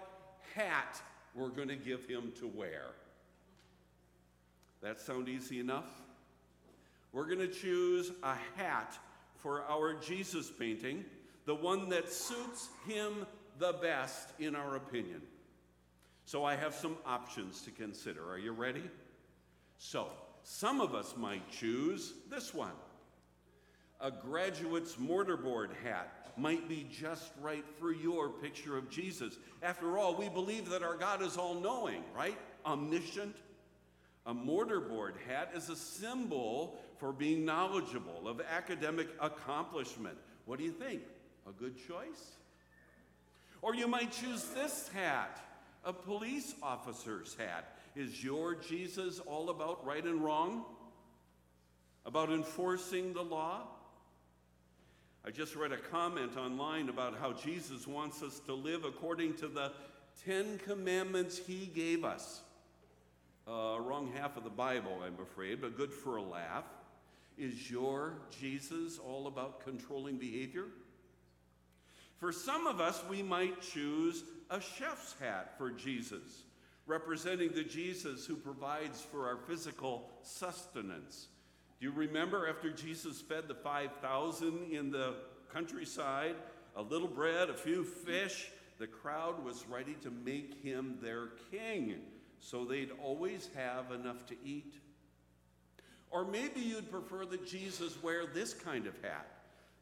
hat 0.54 1.00
we're 1.34 1.48
going 1.48 1.68
to 1.68 1.76
give 1.76 2.06
him 2.06 2.32
to 2.40 2.46
wear. 2.46 2.84
That 4.82 5.00
sound 5.00 5.28
easy 5.28 5.60
enough? 5.60 5.84
We're 7.12 7.26
going 7.26 7.38
to 7.38 7.48
choose 7.48 8.12
a 8.22 8.34
hat 8.56 8.98
for 9.36 9.62
our 9.62 9.94
Jesus 9.94 10.50
painting, 10.50 11.04
the 11.44 11.54
one 11.54 11.88
that 11.88 12.12
suits 12.12 12.68
him 12.86 13.26
the 13.58 13.72
best, 13.74 14.30
in 14.38 14.54
our 14.54 14.76
opinion. 14.76 15.22
So 16.24 16.44
I 16.44 16.54
have 16.54 16.74
some 16.74 16.96
options 17.04 17.62
to 17.62 17.70
consider. 17.70 18.30
Are 18.30 18.38
you 18.38 18.52
ready? 18.52 18.84
So, 19.78 20.08
some 20.42 20.80
of 20.80 20.94
us 20.94 21.14
might 21.16 21.50
choose 21.50 22.14
this 22.30 22.54
one. 22.54 22.72
A 24.00 24.10
graduate's 24.10 24.96
mortarboard 24.96 25.70
hat 25.84 26.32
might 26.36 26.68
be 26.68 26.86
just 26.90 27.32
right 27.40 27.64
for 27.78 27.92
your 27.92 28.30
picture 28.30 28.78
of 28.78 28.88
Jesus. 28.88 29.36
After 29.62 29.98
all, 29.98 30.14
we 30.14 30.28
believe 30.28 30.70
that 30.70 30.82
our 30.82 30.96
God 30.96 31.20
is 31.20 31.36
all 31.36 31.54
knowing, 31.54 32.02
right? 32.16 32.38
Omniscient. 32.64 33.36
A 34.26 34.34
mortarboard 34.34 35.14
hat 35.26 35.52
is 35.54 35.68
a 35.68 35.76
symbol 35.76 36.78
for 37.00 37.12
being 37.12 37.44
knowledgeable, 37.44 38.28
of 38.28 38.40
academic 38.42 39.08
accomplishment. 39.20 40.18
What 40.44 40.58
do 40.58 40.64
you 40.64 40.72
think? 40.72 41.00
A 41.48 41.52
good 41.52 41.76
choice? 41.88 42.36
Or 43.62 43.74
you 43.74 43.88
might 43.88 44.12
choose 44.12 44.44
this 44.54 44.88
hat 44.94 45.40
a 45.84 45.92
police 45.92 46.54
officer's 46.62 47.34
hat. 47.36 47.76
Is 47.96 48.22
your 48.22 48.54
Jesus 48.54 49.18
all 49.20 49.50
about 49.50 49.84
right 49.84 50.04
and 50.04 50.22
wrong? 50.22 50.64
About 52.04 52.30
enforcing 52.30 53.12
the 53.12 53.22
law? 53.22 53.62
I 55.24 55.30
just 55.30 55.56
read 55.56 55.72
a 55.72 55.76
comment 55.76 56.36
online 56.36 56.88
about 56.88 57.18
how 57.18 57.32
Jesus 57.32 57.86
wants 57.86 58.22
us 58.22 58.40
to 58.40 58.54
live 58.54 58.84
according 58.84 59.34
to 59.36 59.48
the 59.48 59.72
Ten 60.24 60.58
Commandments 60.58 61.38
he 61.38 61.66
gave 61.66 62.04
us. 62.04 62.42
Uh, 63.46 63.78
wrong 63.80 64.12
half 64.14 64.36
of 64.36 64.44
the 64.44 64.50
Bible, 64.50 65.00
I'm 65.04 65.18
afraid, 65.20 65.60
but 65.60 65.76
good 65.76 65.92
for 65.92 66.16
a 66.16 66.22
laugh. 66.22 66.64
Is 67.40 67.70
your 67.70 68.18
Jesus 68.38 68.98
all 68.98 69.26
about 69.26 69.64
controlling 69.64 70.18
behavior? 70.18 70.66
For 72.18 72.32
some 72.32 72.66
of 72.66 72.82
us, 72.82 73.02
we 73.08 73.22
might 73.22 73.62
choose 73.62 74.24
a 74.50 74.60
chef's 74.60 75.14
hat 75.18 75.54
for 75.56 75.70
Jesus, 75.70 76.42
representing 76.86 77.52
the 77.52 77.64
Jesus 77.64 78.26
who 78.26 78.36
provides 78.36 79.00
for 79.00 79.26
our 79.26 79.38
physical 79.38 80.10
sustenance. 80.22 81.28
Do 81.80 81.86
you 81.86 81.92
remember 81.92 82.46
after 82.46 82.68
Jesus 82.68 83.22
fed 83.22 83.48
the 83.48 83.54
5,000 83.54 84.70
in 84.70 84.90
the 84.90 85.14
countryside, 85.50 86.34
a 86.76 86.82
little 86.82 87.08
bread, 87.08 87.48
a 87.48 87.54
few 87.54 87.84
fish, 87.84 88.50
the 88.78 88.86
crowd 88.86 89.42
was 89.42 89.64
ready 89.66 89.94
to 90.02 90.10
make 90.10 90.62
him 90.62 90.98
their 91.00 91.28
king, 91.50 92.00
so 92.38 92.66
they'd 92.66 92.92
always 93.02 93.48
have 93.56 93.92
enough 93.92 94.26
to 94.26 94.34
eat. 94.44 94.74
Or 96.10 96.24
maybe 96.24 96.60
you'd 96.60 96.90
prefer 96.90 97.24
that 97.26 97.46
Jesus 97.46 98.02
wear 98.02 98.26
this 98.26 98.52
kind 98.52 98.86
of 98.86 98.94
hat 99.02 99.26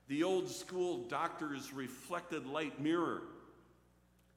the 0.09 0.23
old 0.23 0.49
school 0.49 1.05
doctor's 1.09 1.73
reflected 1.73 2.47
light 2.47 2.81
mirror. 2.81 3.23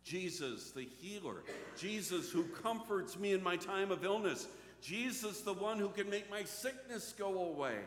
Jesus, 0.03 0.71
the 0.71 0.87
healer. 0.99 1.43
Jesus, 1.77 2.29
who 2.29 2.43
comforts 2.43 3.17
me 3.17 3.31
in 3.31 3.41
my 3.41 3.55
time 3.55 3.89
of 3.89 4.03
illness. 4.03 4.47
Jesus, 4.81 5.41
the 5.41 5.53
one 5.53 5.79
who 5.79 5.89
can 5.89 6.09
make 6.09 6.29
my 6.29 6.43
sickness 6.43 7.13
go 7.17 7.45
away. 7.45 7.77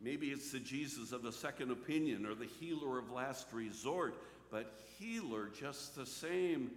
Maybe 0.00 0.28
it's 0.28 0.50
the 0.50 0.58
Jesus 0.58 1.12
of 1.12 1.22
the 1.22 1.32
second 1.32 1.70
opinion 1.70 2.26
or 2.26 2.34
the 2.34 2.48
healer 2.60 2.98
of 2.98 3.12
last 3.12 3.46
resort, 3.52 4.16
but 4.50 4.80
healer 4.98 5.50
just 5.58 5.94
the 5.94 6.06
same. 6.06 6.72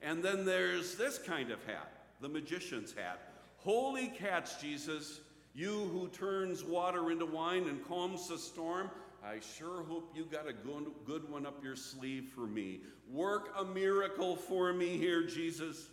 And 0.00 0.22
then 0.22 0.44
there's 0.44 0.94
this 0.94 1.18
kind 1.18 1.50
of 1.50 1.64
hat, 1.64 1.92
the 2.20 2.28
magician's 2.28 2.92
hat. 2.92 3.31
Holy 3.64 4.08
cats, 4.08 4.60
Jesus, 4.60 5.20
you 5.54 5.88
who 5.92 6.08
turns 6.08 6.64
water 6.64 7.12
into 7.12 7.26
wine 7.26 7.68
and 7.68 7.86
calms 7.86 8.28
the 8.28 8.36
storm, 8.36 8.90
I 9.24 9.38
sure 9.56 9.84
hope 9.84 10.12
you 10.16 10.24
got 10.24 10.48
a 10.48 10.52
good, 10.52 10.86
good 11.06 11.30
one 11.30 11.46
up 11.46 11.62
your 11.62 11.76
sleeve 11.76 12.30
for 12.34 12.46
me. 12.46 12.80
Work 13.08 13.54
a 13.56 13.64
miracle 13.64 14.34
for 14.34 14.72
me 14.72 14.96
here, 14.96 15.22
Jesus. 15.22 15.90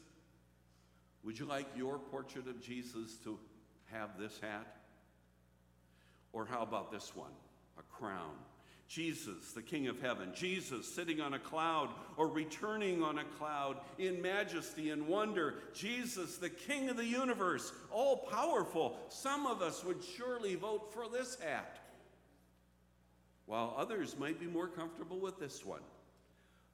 Would 1.23 1.37
you 1.37 1.45
like 1.45 1.67
your 1.75 1.99
portrait 1.99 2.47
of 2.47 2.59
Jesus 2.59 3.17
to 3.23 3.37
have 3.91 4.17
this 4.17 4.39
hat? 4.39 4.77
Or 6.33 6.47
how 6.47 6.63
about 6.63 6.91
this 6.91 7.15
one? 7.15 7.31
A 7.77 7.83
crown. 7.83 8.33
Jesus, 8.89 9.51
the 9.51 9.61
King 9.61 9.87
of 9.87 10.01
heaven, 10.01 10.31
Jesus 10.33 10.91
sitting 10.91 11.21
on 11.21 11.35
a 11.35 11.39
cloud 11.39 11.89
or 12.17 12.27
returning 12.27 13.03
on 13.03 13.19
a 13.19 13.23
cloud 13.23 13.77
in 13.99 14.19
majesty 14.19 14.89
and 14.89 15.07
wonder, 15.07 15.55
Jesus, 15.75 16.37
the 16.37 16.49
King 16.49 16.89
of 16.89 16.97
the 16.97 17.05
universe, 17.05 17.71
all 17.91 18.17
powerful. 18.17 18.97
Some 19.09 19.45
of 19.45 19.61
us 19.61 19.83
would 19.83 20.03
surely 20.03 20.55
vote 20.55 20.91
for 20.91 21.07
this 21.07 21.39
hat, 21.39 21.77
while 23.45 23.75
others 23.77 24.17
might 24.17 24.39
be 24.39 24.47
more 24.47 24.67
comfortable 24.67 25.19
with 25.19 25.39
this 25.39 25.63
one 25.63 25.81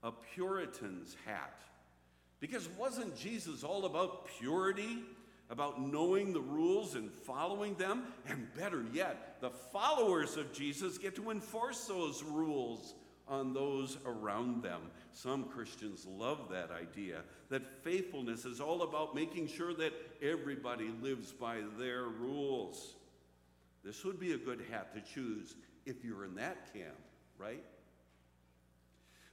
a 0.01 0.11
Puritan's 0.11 1.17
hat. 1.25 1.59
Because 2.39 2.69
wasn't 2.77 3.17
Jesus 3.17 3.63
all 3.63 3.85
about 3.85 4.27
purity 4.39 4.99
about 5.49 5.81
knowing 5.81 6.33
the 6.33 6.41
rules 6.41 6.95
and 6.95 7.11
following 7.11 7.75
them. 7.75 8.03
And 8.27 8.47
better 8.55 8.83
yet, 8.93 9.37
the 9.41 9.49
followers 9.49 10.37
of 10.37 10.51
Jesus 10.53 10.97
get 10.97 11.15
to 11.15 11.31
enforce 11.31 11.85
those 11.85 12.23
rules 12.23 12.95
on 13.27 13.53
those 13.53 13.97
around 14.05 14.63
them. 14.63 14.81
Some 15.11 15.45
Christians 15.45 16.05
love 16.05 16.49
that 16.51 16.69
idea 16.71 17.21
that 17.49 17.83
faithfulness 17.83 18.45
is 18.45 18.61
all 18.61 18.83
about 18.83 19.15
making 19.15 19.47
sure 19.47 19.73
that 19.75 19.93
everybody 20.21 20.91
lives 21.01 21.31
by 21.31 21.57
their 21.79 22.03
rules. 22.03 22.95
This 23.83 24.03
would 24.03 24.19
be 24.19 24.33
a 24.33 24.37
good 24.37 24.63
hat 24.71 24.93
to 24.95 25.13
choose 25.13 25.55
if 25.85 26.03
you're 26.03 26.25
in 26.25 26.35
that 26.35 26.73
camp, 26.73 26.97
right? 27.37 27.63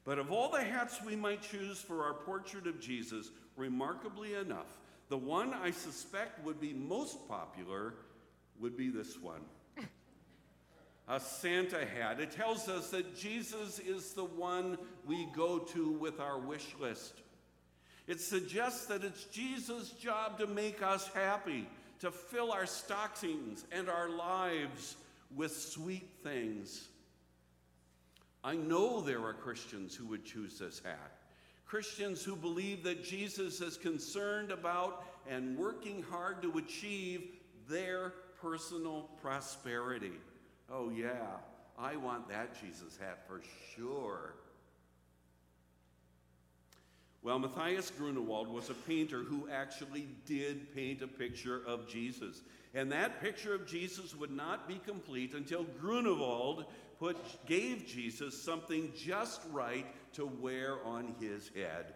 But 0.05 0.19
of 0.19 0.33
all 0.33 0.51
the 0.51 0.63
hats 0.63 1.01
we 1.05 1.17
might 1.17 1.43
choose 1.43 1.79
for 1.79 2.05
our 2.05 2.15
portrait 2.15 2.67
of 2.67 2.81
Jesus, 2.81 3.31
remarkably 3.57 4.35
enough, 4.35 4.67
the 5.13 5.19
one 5.19 5.53
I 5.53 5.73
suspect 5.73 6.43
would 6.43 6.59
be 6.59 6.73
most 6.73 7.29
popular 7.29 7.93
would 8.59 8.79
be 8.79 8.89
this 8.89 9.21
one. 9.21 9.43
a 11.07 11.21
Santa 11.21 11.85
hat. 11.85 12.19
It 12.19 12.31
tells 12.31 12.67
us 12.67 12.89
that 12.93 13.15
Jesus 13.15 13.79
is 13.79 14.15
the 14.15 14.25
one 14.25 14.79
we 15.07 15.29
go 15.37 15.59
to 15.59 15.91
with 15.91 16.19
our 16.19 16.39
wish 16.39 16.75
list. 16.81 17.21
It 18.07 18.23
suggests 18.23 18.87
that 18.87 19.05
it's 19.05 19.25
Jesus' 19.25 19.91
job 19.91 20.39
to 20.39 20.47
make 20.47 20.83
us 20.83 21.07
happy, 21.09 21.69
to 22.01 22.11
fill 22.11 22.51
our 22.51 22.65
stockings 22.65 23.67
and 23.71 23.91
our 23.91 24.09
lives 24.09 24.97
with 25.37 25.55
sweet 25.55 26.09
things. 26.23 26.89
I 28.43 28.57
know 28.57 29.03
there 29.03 29.23
are 29.23 29.35
Christians 29.35 29.95
who 29.95 30.07
would 30.07 30.25
choose 30.25 30.59
this 30.59 30.81
hat. 30.83 31.13
Christians 31.65 32.23
who 32.23 32.37
believe 32.37 32.83
that 32.85 33.03
Jesus 33.03 33.61
is 33.61 33.77
concerned 33.77 34.51
about 34.51 35.05
and 35.29 35.57
working 35.57 36.03
hard 36.11 36.43
to 36.43 36.59
achieve 36.59 37.29
their 37.69 38.13
personal 38.41 39.09
prosperity. 39.21 40.13
Oh, 40.71 40.91
yeah, 40.91 41.37
I 41.79 41.97
want 41.97 42.29
that 42.29 42.61
Jesus 42.61 42.99
hat 43.01 43.21
for 43.27 43.41
sure. 43.75 44.35
Well, 47.23 47.39
Matthias 47.39 47.93
Grunewald 47.97 48.49
was 48.49 48.69
a 48.69 48.75
painter 48.75 49.21
who 49.21 49.49
actually 49.49 50.09
did 50.27 50.75
paint 50.75 51.03
a 51.03 51.07
picture 51.07 51.63
of 51.67 51.87
Jesus. 51.87 52.43
And 52.75 52.91
that 52.91 53.21
picture 53.21 53.55
of 53.55 53.67
Jesus 53.67 54.15
would 54.17 54.33
not 54.33 54.67
be 54.67 54.81
complete 54.85 55.35
until 55.35 55.65
Grunewald 55.81 56.65
put, 56.99 57.17
gave 57.47 57.87
Jesus 57.87 58.43
something 58.43 58.91
just 58.97 59.41
right 59.53 59.87
to 60.15 60.27
wear 60.27 60.85
on 60.85 61.15
his 61.21 61.51
head. 61.55 61.95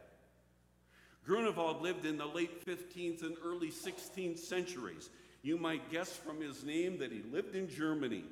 Grunewald 1.24 1.82
lived 1.82 2.04
in 2.04 2.18
the 2.18 2.26
late 2.26 2.64
15th 2.64 3.22
and 3.22 3.36
early 3.44 3.70
16th 3.70 4.38
centuries. 4.38 5.10
You 5.42 5.56
might 5.56 5.90
guess 5.90 6.12
from 6.12 6.40
his 6.40 6.64
name 6.64 6.98
that 6.98 7.10
he 7.10 7.22
lived 7.32 7.56
in 7.56 7.68
Germany, 7.68 8.24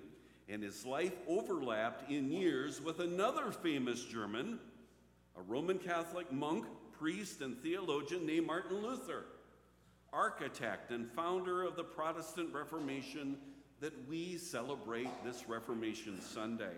and 0.48 0.62
his 0.62 0.86
life 0.86 1.12
overlapped 1.26 2.10
in 2.10 2.30
years 2.30 2.80
with 2.80 3.00
another 3.00 3.50
famous 3.50 4.04
German, 4.04 4.58
a 5.36 5.42
Roman 5.42 5.78
Catholic 5.78 6.32
monk 6.32 6.66
priest 6.92 7.40
and 7.40 7.56
theologian 7.58 8.26
named 8.26 8.46
Martin 8.46 8.80
Luther, 8.80 9.24
architect 10.12 10.92
and 10.92 11.10
founder 11.10 11.64
of 11.64 11.74
the 11.74 11.82
Protestant 11.82 12.54
Reformation 12.54 13.36
that 13.80 14.08
we 14.08 14.38
celebrate 14.38 15.10
this 15.24 15.48
Reformation 15.48 16.20
Sunday. 16.20 16.74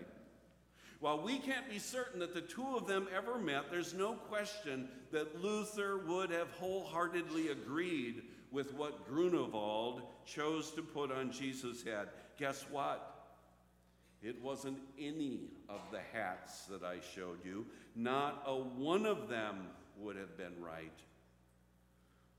While 0.99 1.21
we 1.21 1.37
can't 1.37 1.69
be 1.69 1.77
certain 1.77 2.19
that 2.21 2.33
the 2.33 2.41
two 2.41 2.75
of 2.75 2.87
them 2.87 3.07
ever 3.15 3.37
met, 3.37 3.69
there's 3.69 3.93
no 3.93 4.13
question 4.13 4.89
that 5.11 5.43
Luther 5.43 5.99
would 6.07 6.31
have 6.31 6.49
wholeheartedly 6.51 7.49
agreed 7.49 8.23
with 8.51 8.73
what 8.73 9.07
Grunewald 9.07 10.01
chose 10.25 10.71
to 10.71 10.81
put 10.81 11.11
on 11.11 11.31
Jesus' 11.31 11.83
head. 11.83 12.07
Guess 12.39 12.65
what? 12.71 13.13
It 14.23 14.41
wasn't 14.41 14.79
any 14.99 15.41
of 15.69 15.81
the 15.91 16.01
hats 16.11 16.65
that 16.65 16.83
I 16.83 16.97
showed 17.15 17.45
you. 17.45 17.65
Not 17.95 18.43
a 18.47 18.55
one 18.55 19.05
of 19.05 19.29
them 19.29 19.67
would 19.99 20.15
have 20.15 20.35
been 20.37 20.53
right. 20.59 20.99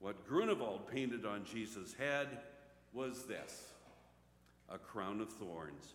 What 0.01 0.27
Grunewald 0.27 0.89
painted 0.89 1.25
on 1.25 1.45
Jesus' 1.45 1.95
head 1.95 2.29
was 2.93 3.25
this 3.27 3.69
a 4.69 4.79
crown 4.79 5.21
of 5.21 5.33
thorns. 5.33 5.95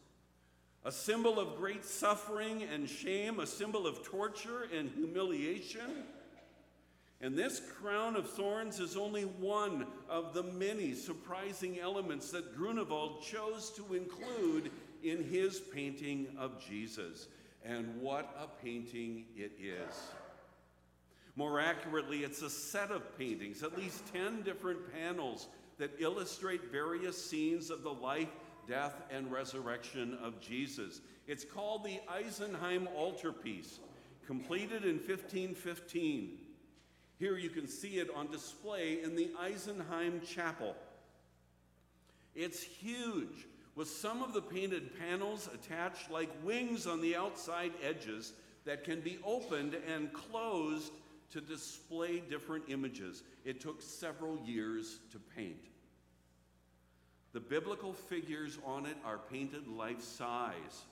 A 0.86 0.92
symbol 0.92 1.40
of 1.40 1.58
great 1.58 1.86
suffering 1.86 2.63
and 2.63 2.90
shame, 2.90 3.40
a 3.40 3.48
symbol 3.48 3.88
of 3.88 4.04
torture 4.04 4.68
and 4.75 4.90
humiliation. 4.90 6.04
And 7.22 7.38
this 7.38 7.62
crown 7.80 8.18
of 8.18 8.30
thorns 8.30 8.82
is 8.82 8.98
only 8.98 9.24
one 9.24 9.88
of 10.10 10.34
the 10.34 10.44
many 10.44 10.94
surprising 10.94 11.80
elements 11.80 12.32
that 12.32 12.58
Grunewald 12.58 13.24
chose 13.24 13.72
to 13.78 13.94
include 13.94 14.72
in 15.04 15.24
his 15.24 15.62
painting 15.62 16.28
of 16.38 16.62
Jesus. 16.68 17.28
And 17.63 18.02
what 18.02 18.36
a 18.38 18.48
painting 18.62 19.24
it 19.38 19.54
is! 19.58 19.96
More 21.38 21.62
accurately, 21.62 22.25
it's 22.25 22.42
a 22.42 22.50
set 22.50 22.92
of 22.92 23.18
paintings, 23.18 23.63
at 23.63 23.78
least 23.78 24.04
10 24.13 24.42
different 24.42 24.80
panels 24.94 25.48
that 25.78 25.92
illustrate 26.00 26.72
various 26.72 27.24
scenes 27.24 27.70
of 27.70 27.84
the 27.84 27.94
life, 27.94 28.30
death, 28.67 28.96
and 29.12 29.32
resurrection 29.32 30.17
of 30.24 30.39
Jesus. 30.39 31.01
It's 31.27 31.46
called 31.46 31.84
the 31.84 32.00
Isenheim 32.10 32.88
Altarpiece, 32.96 33.80
completed 34.26 34.84
in 34.84 34.95
1515. 34.95 36.38
Here 37.19 37.38
you 37.38 37.49
can 37.49 37.67
see 37.67 37.99
it 37.99 38.10
on 38.15 38.32
display 38.32 39.02
in 39.04 39.15
the 39.15 39.32
Isenheim 39.41 40.26
Chapel. 40.26 40.76
It's 42.36 42.62
huge, 42.62 43.47
with 43.76 43.88
some 43.88 44.21
of 44.21 44.34
the 44.34 44.41
painted 44.41 44.97
panels 44.99 45.49
attached 45.54 46.10
like 46.10 46.30
wings 46.43 46.88
on 46.88 47.02
the 47.02 47.15
outside 47.15 47.71
edges 47.82 48.34
that 48.65 48.84
can 48.84 49.02
be 49.02 49.19
opened 49.23 49.76
and 49.88 50.12
closed 50.13 50.91
to 51.32 51.41
display 51.41 52.19
different 52.30 52.65
images. 52.67 53.23
It 53.45 53.60
took 53.60 53.82
several 53.82 54.39
years 54.45 54.99
to 55.12 55.19
paint. 55.36 55.65
The 57.34 57.39
biblical 57.39 57.93
figures 57.93 58.60
on 58.65 58.86
it 58.86 58.98
are 59.04 59.17
painted 59.17 59.67
life 59.67 60.02
size. 60.02 60.84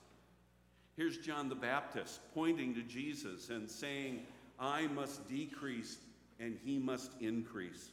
Here's 0.96 1.18
John 1.18 1.48
the 1.48 1.54
Baptist 1.54 2.20
pointing 2.34 2.74
to 2.74 2.82
Jesus 2.82 3.48
and 3.48 3.70
saying, 3.70 4.20
I 4.58 4.88
must 4.88 5.28
decrease 5.28 5.98
and 6.38 6.58
he 6.64 6.78
must 6.78 7.12
increase. 7.20 7.90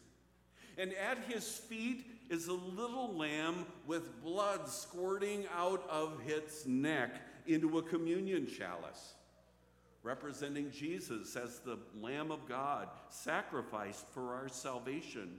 And 0.78 0.94
at 0.94 1.18
his 1.28 1.48
feet 1.58 2.06
is 2.30 2.48
a 2.48 2.54
little 2.54 3.14
lamb 3.16 3.66
with 3.86 4.22
blood 4.24 4.68
squirting 4.68 5.46
out 5.56 5.88
of 5.90 6.20
its 6.26 6.66
neck 6.66 7.22
into 7.46 7.78
a 7.78 7.84
communion 7.84 8.48
chalice 8.48 9.14
representing 10.04 10.72
Jesus 10.72 11.36
as 11.36 11.60
the 11.60 11.78
Lamb 12.00 12.32
of 12.32 12.48
God, 12.48 12.88
sacrificed 13.10 14.08
for 14.10 14.34
our 14.34 14.48
salvation. 14.48 15.38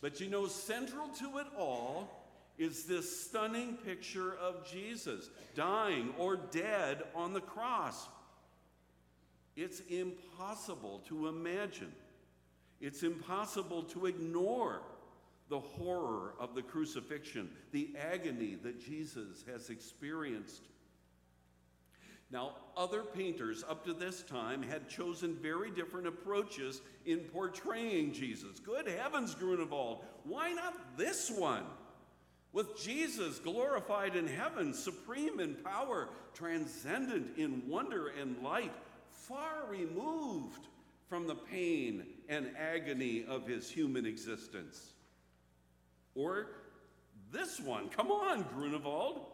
But 0.00 0.20
you 0.20 0.28
know, 0.28 0.46
central 0.46 1.08
to 1.08 1.38
it 1.38 1.46
all 1.58 2.20
is 2.58 2.84
this 2.84 3.24
stunning 3.24 3.76
picture 3.84 4.34
of 4.34 4.70
Jesus 4.70 5.30
dying 5.54 6.12
or 6.18 6.36
dead 6.36 7.02
on 7.14 7.32
the 7.32 7.40
cross. 7.40 8.06
It's 9.56 9.80
impossible 9.88 11.02
to 11.08 11.28
imagine, 11.28 11.92
it's 12.80 13.02
impossible 13.02 13.82
to 13.84 14.06
ignore 14.06 14.82
the 15.48 15.58
horror 15.58 16.34
of 16.38 16.54
the 16.54 16.62
crucifixion, 16.62 17.50
the 17.72 17.90
agony 17.98 18.56
that 18.62 18.80
Jesus 18.80 19.44
has 19.50 19.68
experienced. 19.68 20.68
Now, 22.32 22.52
other 22.76 23.02
painters 23.02 23.64
up 23.68 23.84
to 23.86 23.92
this 23.92 24.22
time 24.22 24.62
had 24.62 24.88
chosen 24.88 25.34
very 25.34 25.70
different 25.70 26.06
approaches 26.06 26.80
in 27.04 27.20
portraying 27.20 28.12
Jesus. 28.12 28.60
Good 28.60 28.86
heavens, 28.86 29.34
Grunewald, 29.34 30.04
why 30.24 30.52
not 30.52 30.96
this 30.96 31.30
one? 31.30 31.64
With 32.52 32.80
Jesus 32.80 33.38
glorified 33.38 34.16
in 34.16 34.26
heaven, 34.26 34.74
supreme 34.74 35.40
in 35.40 35.54
power, 35.56 36.08
transcendent 36.34 37.36
in 37.36 37.62
wonder 37.68 38.08
and 38.08 38.40
light, 38.42 38.72
far 39.10 39.66
removed 39.68 40.68
from 41.08 41.26
the 41.26 41.34
pain 41.34 42.06
and 42.28 42.50
agony 42.56 43.24
of 43.28 43.46
his 43.46 43.68
human 43.68 44.06
existence. 44.06 44.92
Or 46.14 46.46
this 47.32 47.60
one, 47.60 47.88
come 47.88 48.10
on, 48.10 48.44
Grunewald. 48.54 49.26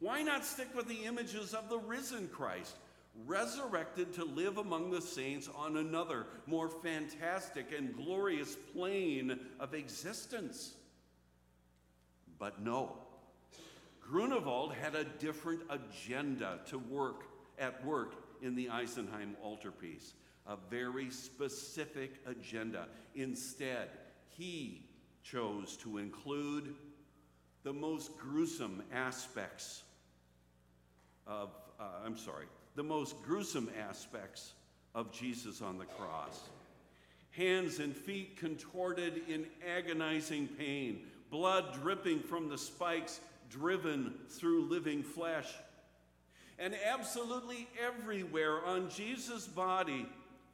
Why 0.00 0.22
not 0.22 0.44
stick 0.44 0.68
with 0.76 0.86
the 0.86 1.04
images 1.04 1.54
of 1.54 1.68
the 1.68 1.78
risen 1.78 2.28
Christ, 2.28 2.76
resurrected 3.26 4.12
to 4.14 4.24
live 4.24 4.58
among 4.58 4.90
the 4.90 5.00
saints 5.00 5.48
on 5.56 5.76
another, 5.76 6.26
more 6.46 6.68
fantastic 6.68 7.72
and 7.76 7.96
glorious 7.96 8.54
plane 8.72 9.40
of 9.58 9.74
existence? 9.74 10.74
But 12.38 12.62
no. 12.62 12.92
Grunewald 14.00 14.72
had 14.72 14.94
a 14.94 15.04
different 15.04 15.62
agenda 15.68 16.60
to 16.68 16.78
work 16.78 17.24
at 17.58 17.84
work 17.84 18.14
in 18.40 18.54
the 18.54 18.68
Isenheim 18.68 19.34
altarpiece, 19.42 20.14
a 20.46 20.56
very 20.70 21.10
specific 21.10 22.12
agenda. 22.24 22.86
Instead, 23.16 23.90
he 24.28 24.84
chose 25.24 25.76
to 25.78 25.98
include 25.98 26.74
the 27.64 27.72
most 27.72 28.16
gruesome 28.16 28.82
aspects 28.92 29.82
of, 31.28 31.50
uh, 31.78 31.84
I'm 32.04 32.16
sorry, 32.16 32.46
the 32.74 32.82
most 32.82 33.22
gruesome 33.22 33.70
aspects 33.88 34.54
of 34.94 35.12
Jesus 35.12 35.60
on 35.60 35.78
the 35.78 35.84
cross. 35.84 36.40
Hands 37.30 37.78
and 37.78 37.94
feet 37.94 38.36
contorted 38.36 39.22
in 39.28 39.46
agonizing 39.76 40.48
pain, 40.48 41.00
blood 41.30 41.74
dripping 41.82 42.20
from 42.20 42.48
the 42.48 42.58
spikes 42.58 43.20
driven 43.50 44.14
through 44.28 44.68
living 44.68 45.02
flesh. 45.02 45.48
And 46.58 46.74
absolutely 46.84 47.68
everywhere 47.80 48.64
on 48.64 48.90
Jesus' 48.90 49.46
body, 49.46 50.06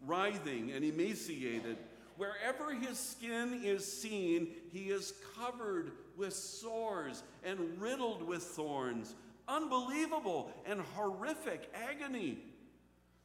writhing 0.07 0.73
and 0.73 0.85
emaciated, 0.85 1.79
Wherever 2.17 2.73
his 2.73 2.99
skin 2.99 3.63
is 3.65 3.91
seen, 3.91 4.49
he 4.73 4.91
is 4.91 5.15
covered 5.37 5.91
with 6.17 6.33
sores 6.33 7.25
and 7.43 7.81
riddled 7.81 8.23
with 8.23 8.43
thorns. 8.43 9.15
Unbelievable 9.47 10.51
and 10.67 10.81
horrific 10.81 11.71
agony. 11.75 12.39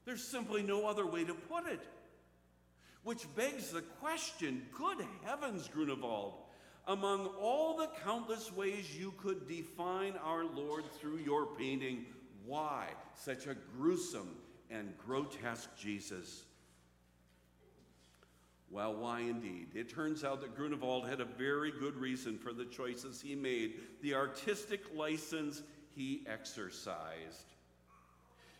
There's 0.06 0.24
simply 0.24 0.64
no 0.64 0.88
other 0.88 1.06
way 1.06 1.24
to 1.24 1.34
put 1.34 1.68
it. 1.68 1.82
Which 3.04 3.34
begs 3.36 3.72
the 3.72 3.82
question 3.82 4.66
good 4.76 5.06
heavens, 5.24 5.68
Grunewald, 5.68 6.34
among 6.88 7.28
all 7.40 7.78
the 7.78 7.90
countless 8.04 8.52
ways 8.52 8.98
you 8.98 9.14
could 9.18 9.48
define 9.48 10.16
our 10.24 10.44
Lord 10.44 10.84
through 11.00 11.18
your 11.18 11.46
painting, 11.46 12.06
why 12.46 12.88
such 13.16 13.48
a 13.48 13.56
gruesome 13.78 14.36
and 14.70 14.98
grotesque 14.98 15.70
Jesus? 15.78 16.44
Well, 18.72 18.96
why 18.96 19.22
indeed? 19.22 19.70
It 19.74 19.90
turns 19.90 20.24
out 20.24 20.42
that 20.42 20.56
Grunewald 20.56 21.08
had 21.08 21.22
a 21.22 21.26
very 21.26 21.72
good 21.72 21.96
reason 21.96 22.38
for 22.38 22.54
the 22.54 22.66
choices 22.66 23.20
he 23.20 23.34
made, 23.34 23.80
the 24.02 24.14
artistic 24.14 24.82
license 24.96 25.64
he 26.00 26.22
exercised. 26.28 27.54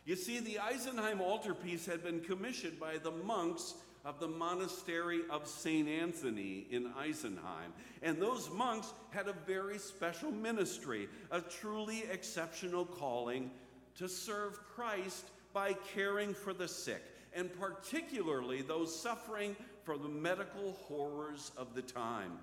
You 0.04 0.18
see, 0.18 0.40
the 0.40 0.60
Isenheim 0.62 1.22
altarpiece 1.22 1.86
had 1.86 2.04
been 2.04 2.20
commissioned 2.20 2.78
by 2.78 2.98
the 2.98 3.12
monks 3.12 3.76
of 4.04 4.20
the 4.20 4.28
monastery 4.28 5.22
of 5.30 5.48
St. 5.48 5.88
Anthony 5.88 6.68
in 6.70 6.92
Isenheim. 7.00 7.72
And 8.04 8.22
those 8.22 8.50
monks 8.52 8.92
had 9.12 9.30
a 9.30 9.36
very 9.48 9.78
special 9.78 10.32
ministry, 10.32 11.08
a 11.32 11.40
truly 11.40 12.04
exceptional 12.12 12.84
calling 12.84 13.52
to 13.98 14.10
serve 14.10 14.60
Christ 14.76 15.26
by 15.54 15.78
caring 15.94 16.34
for 16.34 16.54
the 16.54 16.68
sick, 16.68 17.04
and 17.34 17.50
particularly 17.58 18.62
those 18.62 18.94
suffering 19.02 19.56
from 19.86 20.04
the 20.04 20.10
medical 20.10 20.74
horrors 20.88 21.54
of 21.56 21.74
the 21.74 21.82
time 21.82 22.38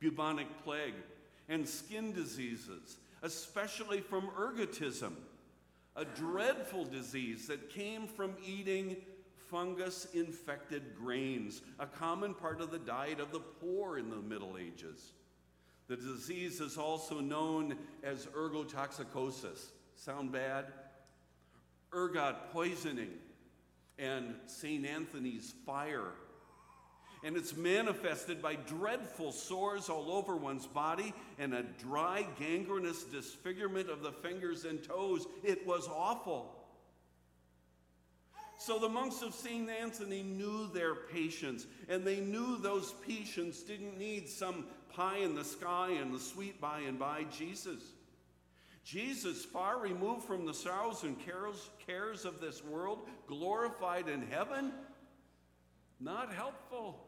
bubonic 0.00 0.46
plague 0.64 0.94
and 1.48 1.66
skin 1.66 2.12
diseases, 2.12 2.98
especially 3.22 4.00
from 4.00 4.28
ergotism, 4.38 5.12
a 5.96 6.04
dreadful 6.04 6.84
disease 6.84 7.46
that 7.48 7.70
came 7.70 8.06
from 8.06 8.34
eating 8.44 8.96
fungus 9.50 10.06
infected 10.14 10.94
grains, 10.96 11.62
a 11.78 11.86
common 11.86 12.34
part 12.34 12.60
of 12.60 12.70
the 12.70 12.78
diet 12.78 13.20
of 13.20 13.32
the 13.32 13.40
poor 13.40 13.98
in 13.98 14.10
the 14.10 14.16
Middle 14.16 14.56
Ages. 14.58 15.12
The 15.88 15.96
disease 15.96 16.60
is 16.60 16.76
also 16.76 17.20
known 17.20 17.76
as 18.02 18.26
ergotoxicosis. 18.26 19.70
Sound 19.96 20.32
bad? 20.32 20.66
Ergot 21.94 22.52
poisoning 22.52 23.10
and 23.98 24.34
St. 24.46 24.86
Anthony's 24.86 25.54
fire. 25.66 26.12
And 27.24 27.36
it's 27.36 27.56
manifested 27.56 28.40
by 28.40 28.54
dreadful 28.54 29.32
sores 29.32 29.88
all 29.88 30.12
over 30.12 30.36
one's 30.36 30.66
body 30.66 31.12
and 31.38 31.52
a 31.52 31.62
dry, 31.62 32.26
gangrenous 32.38 33.02
disfigurement 33.04 33.90
of 33.90 34.02
the 34.02 34.12
fingers 34.12 34.64
and 34.64 34.82
toes. 34.82 35.26
It 35.42 35.66
was 35.66 35.88
awful. 35.88 36.54
So 38.60 38.78
the 38.78 38.88
monks 38.88 39.22
of 39.22 39.34
St. 39.34 39.70
Anthony 39.70 40.22
knew 40.22 40.68
their 40.72 40.94
patients, 40.94 41.66
and 41.88 42.04
they 42.04 42.18
knew 42.18 42.56
those 42.56 42.92
patients 43.06 43.62
didn't 43.62 43.96
need 43.96 44.28
some 44.28 44.66
pie 44.90 45.18
in 45.18 45.36
the 45.36 45.44
sky 45.44 45.90
and 46.00 46.12
the 46.12 46.18
sweet 46.18 46.60
by 46.60 46.80
and 46.80 46.98
by 46.98 47.24
Jesus. 47.24 47.80
Jesus, 48.84 49.44
far 49.44 49.78
removed 49.78 50.24
from 50.24 50.44
the 50.44 50.54
sorrows 50.54 51.04
and 51.04 51.18
cares, 51.24 51.70
cares 51.86 52.24
of 52.24 52.40
this 52.40 52.64
world, 52.64 53.06
glorified 53.26 54.08
in 54.08 54.22
heaven, 54.22 54.72
not 56.00 56.32
helpful. 56.32 57.07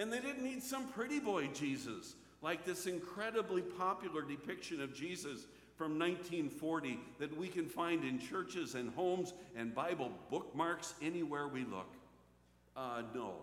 And 0.00 0.10
they 0.10 0.18
didn't 0.18 0.42
need 0.42 0.62
some 0.62 0.86
pretty 0.88 1.20
boy 1.20 1.48
Jesus, 1.48 2.14
like 2.40 2.64
this 2.64 2.86
incredibly 2.86 3.60
popular 3.60 4.22
depiction 4.22 4.80
of 4.80 4.94
Jesus 4.94 5.44
from 5.76 5.98
1940 5.98 6.98
that 7.18 7.36
we 7.36 7.48
can 7.48 7.66
find 7.66 8.02
in 8.02 8.18
churches 8.18 8.76
and 8.76 8.94
homes 8.94 9.34
and 9.54 9.74
Bible 9.74 10.10
bookmarks 10.30 10.94
anywhere 11.02 11.48
we 11.48 11.64
look. 11.64 11.92
Uh, 12.74 13.02
no. 13.14 13.34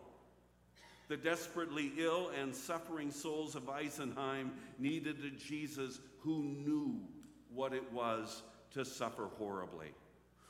The 1.10 1.17
desperately 1.17 1.91
ill 1.96 2.32
and 2.41 2.56
suffering 2.56 3.12
souls 3.12 3.56
of 3.56 3.67
Isenheim 3.67 4.50
needed 4.80 5.17
a 5.26 5.30
Jesus 5.30 6.00
who 6.22 6.41
knew 6.41 7.00
what 7.54 7.72
it 7.72 7.93
was 7.93 8.41
to 8.72 8.84
suffer 8.84 9.30
horribly, 9.38 9.93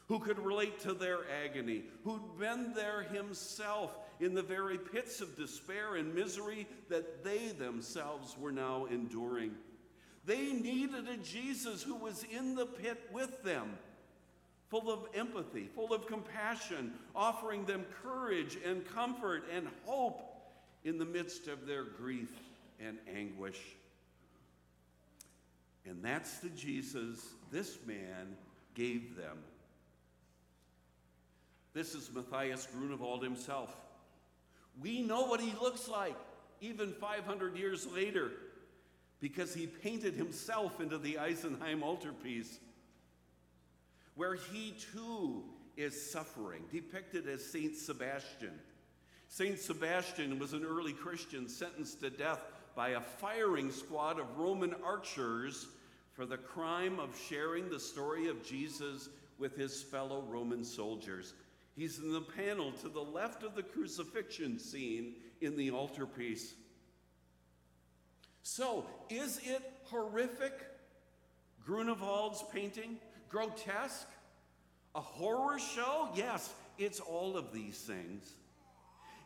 who 0.07 0.19
could 0.19 0.39
relate 0.39 0.79
to 0.79 0.93
their 0.93 1.19
agony, 1.43 1.83
who'd 2.05 2.39
been 2.39 2.71
there 2.73 3.01
himself 3.01 3.91
in 4.19 4.33
the 4.33 4.41
very 4.41 4.77
pits 4.77 5.21
of 5.21 5.35
despair 5.35 5.95
and 5.95 6.13
misery 6.13 6.67
that 6.89 7.23
they 7.23 7.49
themselves 7.49 8.35
were 8.37 8.51
now 8.51 8.85
enduring. 8.85 9.51
They 10.25 10.51
needed 10.51 11.07
a 11.07 11.17
Jesus 11.17 11.83
who 11.83 11.95
was 11.95 12.23
in 12.23 12.55
the 12.55 12.65
pit 12.65 13.09
with 13.11 13.43
them, 13.43 13.77
full 14.69 14.91
of 14.91 15.07
empathy, 15.13 15.69
full 15.73 15.93
of 15.93 16.07
compassion, 16.07 16.93
offering 17.15 17.65
them 17.65 17.85
courage 18.03 18.57
and 18.65 18.85
comfort 18.85 19.43
and 19.53 19.67
hope 19.85 20.21
in 20.83 20.97
the 20.97 21.05
midst 21.05 21.47
of 21.47 21.65
their 21.65 21.83
grief 21.83 22.31
and 22.79 22.97
anguish. 23.15 23.59
And 25.85 26.03
that's 26.03 26.39
the 26.39 26.49
Jesus 26.49 27.21
this 27.51 27.77
man 27.85 28.35
gave 28.75 29.15
them. 29.15 29.37
This 31.73 31.95
is 31.95 32.11
Matthias 32.13 32.67
Grunewald 32.73 33.23
himself. 33.23 33.73
We 34.81 35.01
know 35.01 35.25
what 35.25 35.41
he 35.41 35.53
looks 35.59 35.87
like, 35.87 36.15
even 36.61 36.93
500 36.93 37.57
years 37.57 37.87
later, 37.91 38.31
because 39.19 39.53
he 39.53 39.67
painted 39.67 40.13
himself 40.13 40.79
into 40.79 40.97
the 40.97 41.15
Isenheim 41.15 41.81
altarpiece, 41.81 42.59
where 44.15 44.35
he 44.35 44.75
too 44.93 45.43
is 45.75 46.11
suffering, 46.11 46.63
depicted 46.71 47.27
as 47.27 47.45
Saint 47.45 47.75
Sebastian. 47.75 48.53
Saint 49.29 49.59
Sebastian 49.59 50.39
was 50.39 50.53
an 50.53 50.63
early 50.63 50.93
Christian 50.93 51.47
sentenced 51.47 51.99
to 52.01 52.09
death 52.09 52.41
by 52.75 52.89
a 52.89 53.01
firing 53.01 53.71
squad 53.71 54.19
of 54.19 54.37
Roman 54.37 54.75
archers 54.83 55.67
for 56.13 56.25
the 56.25 56.37
crime 56.37 56.99
of 56.99 57.19
sharing 57.29 57.69
the 57.69 57.79
story 57.79 58.27
of 58.27 58.43
Jesus 58.43 59.09
with 59.37 59.55
his 59.55 59.83
fellow 59.83 60.23
Roman 60.27 60.63
soldiers. 60.63 61.33
He's 61.77 61.99
in 61.99 62.11
the 62.11 62.21
panel 62.21 62.71
to 62.81 62.89
the 62.89 63.03
left 63.03 63.43
of 63.43 63.53
the 63.53 63.61
crucifixion 63.61 64.57
scene 64.57 65.13
in 65.41 65.55
the 65.55 65.69
altarpiece. 65.69 66.55
So, 68.41 68.87
is 69.09 69.39
it 69.43 69.61
horrific? 69.83 70.53
Grunewald's 71.63 72.43
painting? 72.51 72.97
Grotesque? 73.29 74.07
A 74.95 75.01
horror 75.01 75.59
show? 75.59 76.09
Yes, 76.15 76.51
it's 76.79 76.99
all 76.99 77.37
of 77.37 77.53
these 77.53 77.77
things. 77.77 78.33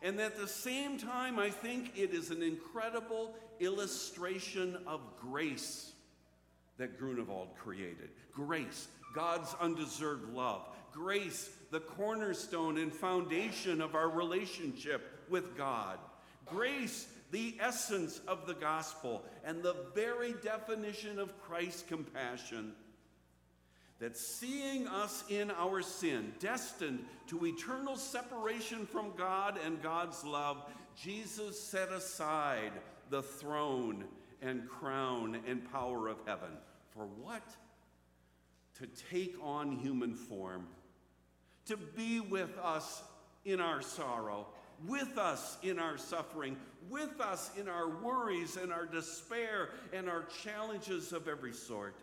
And 0.02 0.20
at 0.20 0.38
the 0.38 0.48
same 0.48 0.98
time, 0.98 1.40
I 1.40 1.52
think 1.52 1.98
it 1.98 2.12
is 2.12 2.32
an 2.32 2.44
incredible 2.44 3.34
illustration 3.62 4.78
of 4.86 5.00
grace 5.22 5.94
that 6.78 7.00
Grunewald 7.00 7.50
created. 7.58 8.10
Grace, 8.34 8.88
God's 9.14 9.56
undeserved 9.62 10.34
love. 10.34 10.68
Grace, 10.92 11.50
the 11.72 11.80
cornerstone 11.80 12.78
and 12.78 12.94
foundation 12.94 13.82
of 13.82 13.96
our 13.96 14.10
relationship 14.10 15.26
with 15.30 15.58
God. 15.58 15.98
Grace, 16.46 17.08
the 17.32 17.56
essence 17.60 18.20
of 18.28 18.46
the 18.46 18.54
gospel 18.54 19.24
and 19.44 19.64
the 19.64 19.76
very 19.96 20.34
definition 20.44 21.18
of 21.18 21.42
Christ's 21.42 21.84
compassion. 21.84 22.74
That 24.00 24.18
seeing 24.18 24.88
us 24.88 25.24
in 25.30 25.52
our 25.52 25.82
sin, 25.82 26.34
destined 26.40 27.06
to 27.28 27.46
eternal 27.46 27.96
separation 27.96 28.86
from 28.86 29.14
God 29.16 29.60
and 29.64 29.82
God's 29.82 30.24
love, 30.24 30.58
Jesus 30.96 31.60
set 31.60 31.90
aside 31.90 32.72
the 33.10 33.22
throne 33.22 34.06
and 34.42 34.68
crown 34.68 35.40
and 35.48 35.72
power 35.72 36.08
of 36.08 36.18
heaven. 36.26 36.50
For 36.90 37.06
what? 37.06 37.48
To 38.80 38.88
take 39.12 39.36
on 39.42 39.78
human 39.78 40.16
form, 40.16 40.68
to 41.66 41.78
be 41.78 42.20
with 42.20 42.58
us 42.58 43.04
in 43.46 43.60
our 43.60 43.82
sorrow, 43.82 44.48
with 44.88 45.18
us 45.18 45.58
in 45.64 45.80
our 45.80 45.98
suffering, 45.98 46.58
with 46.90 47.20
us 47.20 47.52
in 47.58 47.68
our 47.68 47.88
worries 47.88 48.58
and 48.58 48.72
our 48.72 48.86
despair 48.86 49.70
and 49.94 50.10
our 50.10 50.24
challenges 50.44 51.14
of 51.14 51.28
every 51.28 51.54
sort. 51.54 51.96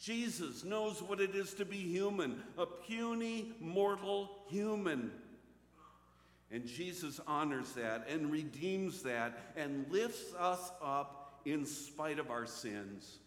Jesus 0.00 0.64
knows 0.64 1.02
what 1.02 1.20
it 1.20 1.34
is 1.34 1.54
to 1.54 1.64
be 1.64 1.76
human, 1.76 2.40
a 2.56 2.66
puny, 2.66 3.52
mortal 3.60 4.30
human. 4.48 5.10
And 6.50 6.66
Jesus 6.66 7.20
honors 7.26 7.72
that 7.72 8.06
and 8.08 8.30
redeems 8.30 9.02
that 9.02 9.52
and 9.56 9.84
lifts 9.90 10.34
us 10.38 10.70
up 10.82 11.40
in 11.44 11.66
spite 11.66 12.18
of 12.18 12.30
our 12.30 12.46
sins, 12.46 13.18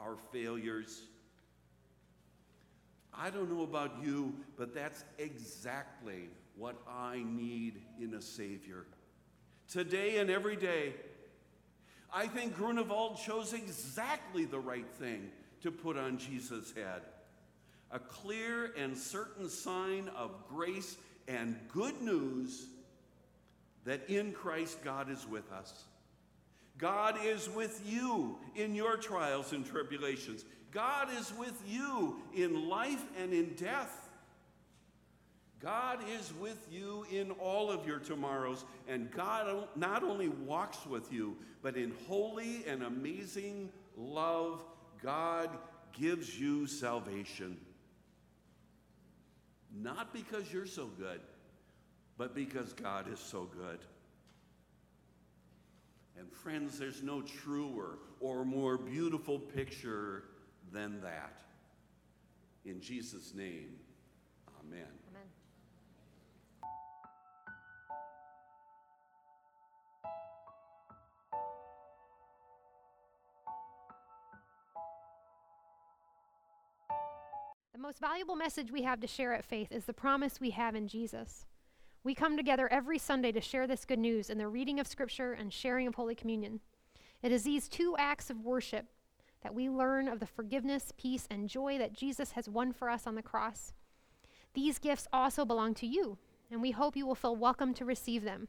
our 0.00 0.16
failures. 0.32 1.02
I 3.14 3.30
don't 3.30 3.50
know 3.50 3.62
about 3.62 4.02
you, 4.02 4.34
but 4.56 4.74
that's 4.74 5.04
exactly 5.18 6.28
what 6.56 6.76
I 6.88 7.24
need 7.26 7.80
in 8.00 8.14
a 8.14 8.22
Savior. 8.22 8.84
Today 9.70 10.18
and 10.18 10.30
every 10.30 10.56
day, 10.56 10.94
I 12.12 12.26
think 12.26 12.56
Grunewald 12.56 13.18
chose 13.18 13.52
exactly 13.52 14.44
the 14.44 14.58
right 14.58 14.88
thing 14.98 15.30
to 15.62 15.70
put 15.70 15.96
on 15.96 16.18
Jesus' 16.18 16.72
head 16.72 17.02
a 17.90 17.98
clear 17.98 18.72
and 18.76 18.96
certain 18.96 19.48
sign 19.48 20.10
of 20.14 20.30
grace 20.48 20.96
and 21.26 21.58
good 21.72 22.02
news 22.02 22.66
that 23.84 24.08
in 24.10 24.32
Christ 24.32 24.84
God 24.84 25.10
is 25.10 25.26
with 25.26 25.50
us. 25.50 25.84
God 26.76 27.16
is 27.24 27.48
with 27.48 27.82
you 27.86 28.38
in 28.54 28.74
your 28.74 28.96
trials 28.96 29.52
and 29.52 29.66
tribulations. 29.66 30.44
God 30.70 31.08
is 31.18 31.32
with 31.38 31.62
you 31.66 32.16
in 32.34 32.68
life 32.68 33.02
and 33.20 33.32
in 33.32 33.54
death. 33.54 34.08
God 35.60 35.98
is 36.16 36.32
with 36.40 36.68
you 36.70 37.04
in 37.10 37.32
all 37.32 37.70
of 37.70 37.86
your 37.86 37.98
tomorrows, 37.98 38.64
and 38.86 39.10
God 39.10 39.66
not 39.74 40.04
only 40.04 40.28
walks 40.28 40.86
with 40.86 41.12
you, 41.12 41.36
but 41.62 41.76
in 41.76 41.92
holy 42.06 42.64
and 42.66 42.84
amazing 42.84 43.70
love, 43.96 44.64
God 45.02 45.50
gives 45.92 46.38
you 46.38 46.66
salvation. 46.66 47.56
Not 49.74 50.12
because 50.12 50.52
you're 50.52 50.66
so 50.66 50.86
good, 50.86 51.20
but 52.16 52.34
because 52.34 52.72
God 52.72 53.12
is 53.12 53.18
so 53.18 53.48
good. 53.56 53.80
And 56.16 56.30
friends, 56.32 56.78
there's 56.78 57.02
no 57.02 57.22
truer 57.22 57.98
or 58.20 58.44
more 58.44 58.76
beautiful 58.76 59.38
picture 59.38 60.24
than 60.72 61.00
that. 61.02 61.32
In 62.64 62.80
Jesus' 62.80 63.34
name, 63.34 63.76
amen. 64.60 64.86
Amen. 65.08 65.22
The 77.72 77.78
most 77.78 78.00
valuable 78.00 78.36
message 78.36 78.70
we 78.70 78.82
have 78.82 79.00
to 79.00 79.06
share 79.06 79.32
at 79.32 79.44
Faith 79.44 79.72
is 79.72 79.84
the 79.84 79.92
promise 79.94 80.40
we 80.40 80.50
have 80.50 80.74
in 80.74 80.88
Jesus. 80.88 81.46
We 82.04 82.14
come 82.14 82.36
together 82.36 82.68
every 82.70 82.98
Sunday 82.98 83.32
to 83.32 83.40
share 83.40 83.66
this 83.66 83.84
good 83.84 83.98
news 83.98 84.30
in 84.30 84.38
the 84.38 84.48
reading 84.48 84.78
of 84.80 84.86
Scripture 84.86 85.32
and 85.32 85.52
sharing 85.52 85.86
of 85.86 85.94
Holy 85.94 86.14
Communion. 86.14 86.60
It 87.22 87.32
is 87.32 87.42
these 87.44 87.68
two 87.68 87.96
acts 87.98 88.30
of 88.30 88.40
worship 88.40 88.86
that 89.42 89.54
we 89.54 89.68
learn 89.68 90.08
of 90.08 90.20
the 90.20 90.26
forgiveness, 90.26 90.92
peace, 90.96 91.26
and 91.30 91.48
joy 91.48 91.78
that 91.78 91.92
Jesus 91.92 92.32
has 92.32 92.48
won 92.48 92.72
for 92.72 92.90
us 92.90 93.06
on 93.06 93.14
the 93.14 93.22
cross. 93.22 93.72
These 94.54 94.78
gifts 94.78 95.06
also 95.12 95.44
belong 95.44 95.74
to 95.74 95.86
you, 95.86 96.18
and 96.50 96.60
we 96.60 96.72
hope 96.72 96.96
you 96.96 97.06
will 97.06 97.14
feel 97.14 97.36
welcome 97.36 97.74
to 97.74 97.84
receive 97.84 98.24
them. 98.24 98.48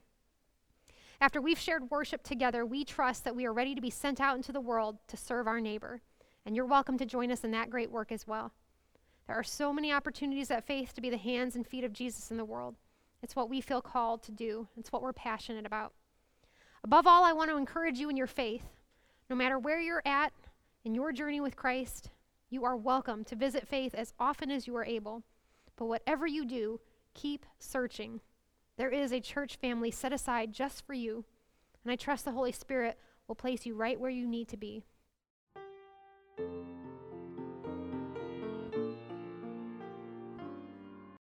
After 1.20 1.40
we've 1.40 1.58
shared 1.58 1.90
worship 1.90 2.22
together, 2.22 2.64
we 2.64 2.84
trust 2.84 3.24
that 3.24 3.36
we 3.36 3.46
are 3.46 3.52
ready 3.52 3.74
to 3.74 3.80
be 3.80 3.90
sent 3.90 4.20
out 4.20 4.36
into 4.36 4.52
the 4.52 4.60
world 4.60 4.98
to 5.08 5.16
serve 5.16 5.46
our 5.46 5.60
neighbor, 5.60 6.00
and 6.46 6.56
you're 6.56 6.64
welcome 6.64 6.96
to 6.98 7.06
join 7.06 7.30
us 7.30 7.44
in 7.44 7.50
that 7.50 7.70
great 7.70 7.90
work 7.90 8.10
as 8.10 8.26
well. 8.26 8.52
There 9.26 9.36
are 9.36 9.44
so 9.44 9.72
many 9.72 9.92
opportunities 9.92 10.50
at 10.50 10.66
Faith 10.66 10.94
to 10.94 11.00
be 11.00 11.10
the 11.10 11.18
hands 11.18 11.54
and 11.54 11.66
feet 11.66 11.84
of 11.84 11.92
Jesus 11.92 12.30
in 12.30 12.36
the 12.36 12.44
world. 12.44 12.74
It's 13.22 13.36
what 13.36 13.50
we 13.50 13.60
feel 13.60 13.82
called 13.82 14.22
to 14.24 14.32
do, 14.32 14.66
it's 14.76 14.90
what 14.90 15.02
we're 15.02 15.12
passionate 15.12 15.66
about. 15.66 15.92
Above 16.82 17.06
all, 17.06 17.24
I 17.24 17.34
want 17.34 17.50
to 17.50 17.58
encourage 17.58 17.98
you 17.98 18.08
in 18.08 18.16
your 18.16 18.26
faith. 18.26 18.64
No 19.28 19.36
matter 19.36 19.58
where 19.58 19.78
you're 19.78 20.02
at 20.04 20.32
in 20.84 20.94
your 20.94 21.12
journey 21.12 21.40
with 21.40 21.56
Christ, 21.56 22.10
you 22.48 22.64
are 22.64 22.76
welcome 22.76 23.24
to 23.24 23.36
visit 23.36 23.68
faith 23.68 23.94
as 23.94 24.14
often 24.18 24.50
as 24.50 24.66
you 24.66 24.74
are 24.76 24.84
able. 24.84 25.22
But 25.76 25.86
whatever 25.86 26.26
you 26.26 26.44
do, 26.44 26.80
keep 27.14 27.44
searching. 27.58 28.20
There 28.76 28.90
is 28.90 29.12
a 29.12 29.20
church 29.20 29.56
family 29.56 29.90
set 29.90 30.12
aside 30.12 30.52
just 30.52 30.86
for 30.86 30.94
you, 30.94 31.24
and 31.84 31.92
I 31.92 31.96
trust 31.96 32.24
the 32.24 32.32
Holy 32.32 32.52
Spirit 32.52 32.98
will 33.28 33.34
place 33.34 33.66
you 33.66 33.74
right 33.74 34.00
where 34.00 34.10
you 34.10 34.26
need 34.26 34.48
to 34.48 34.56
be. 34.56 34.82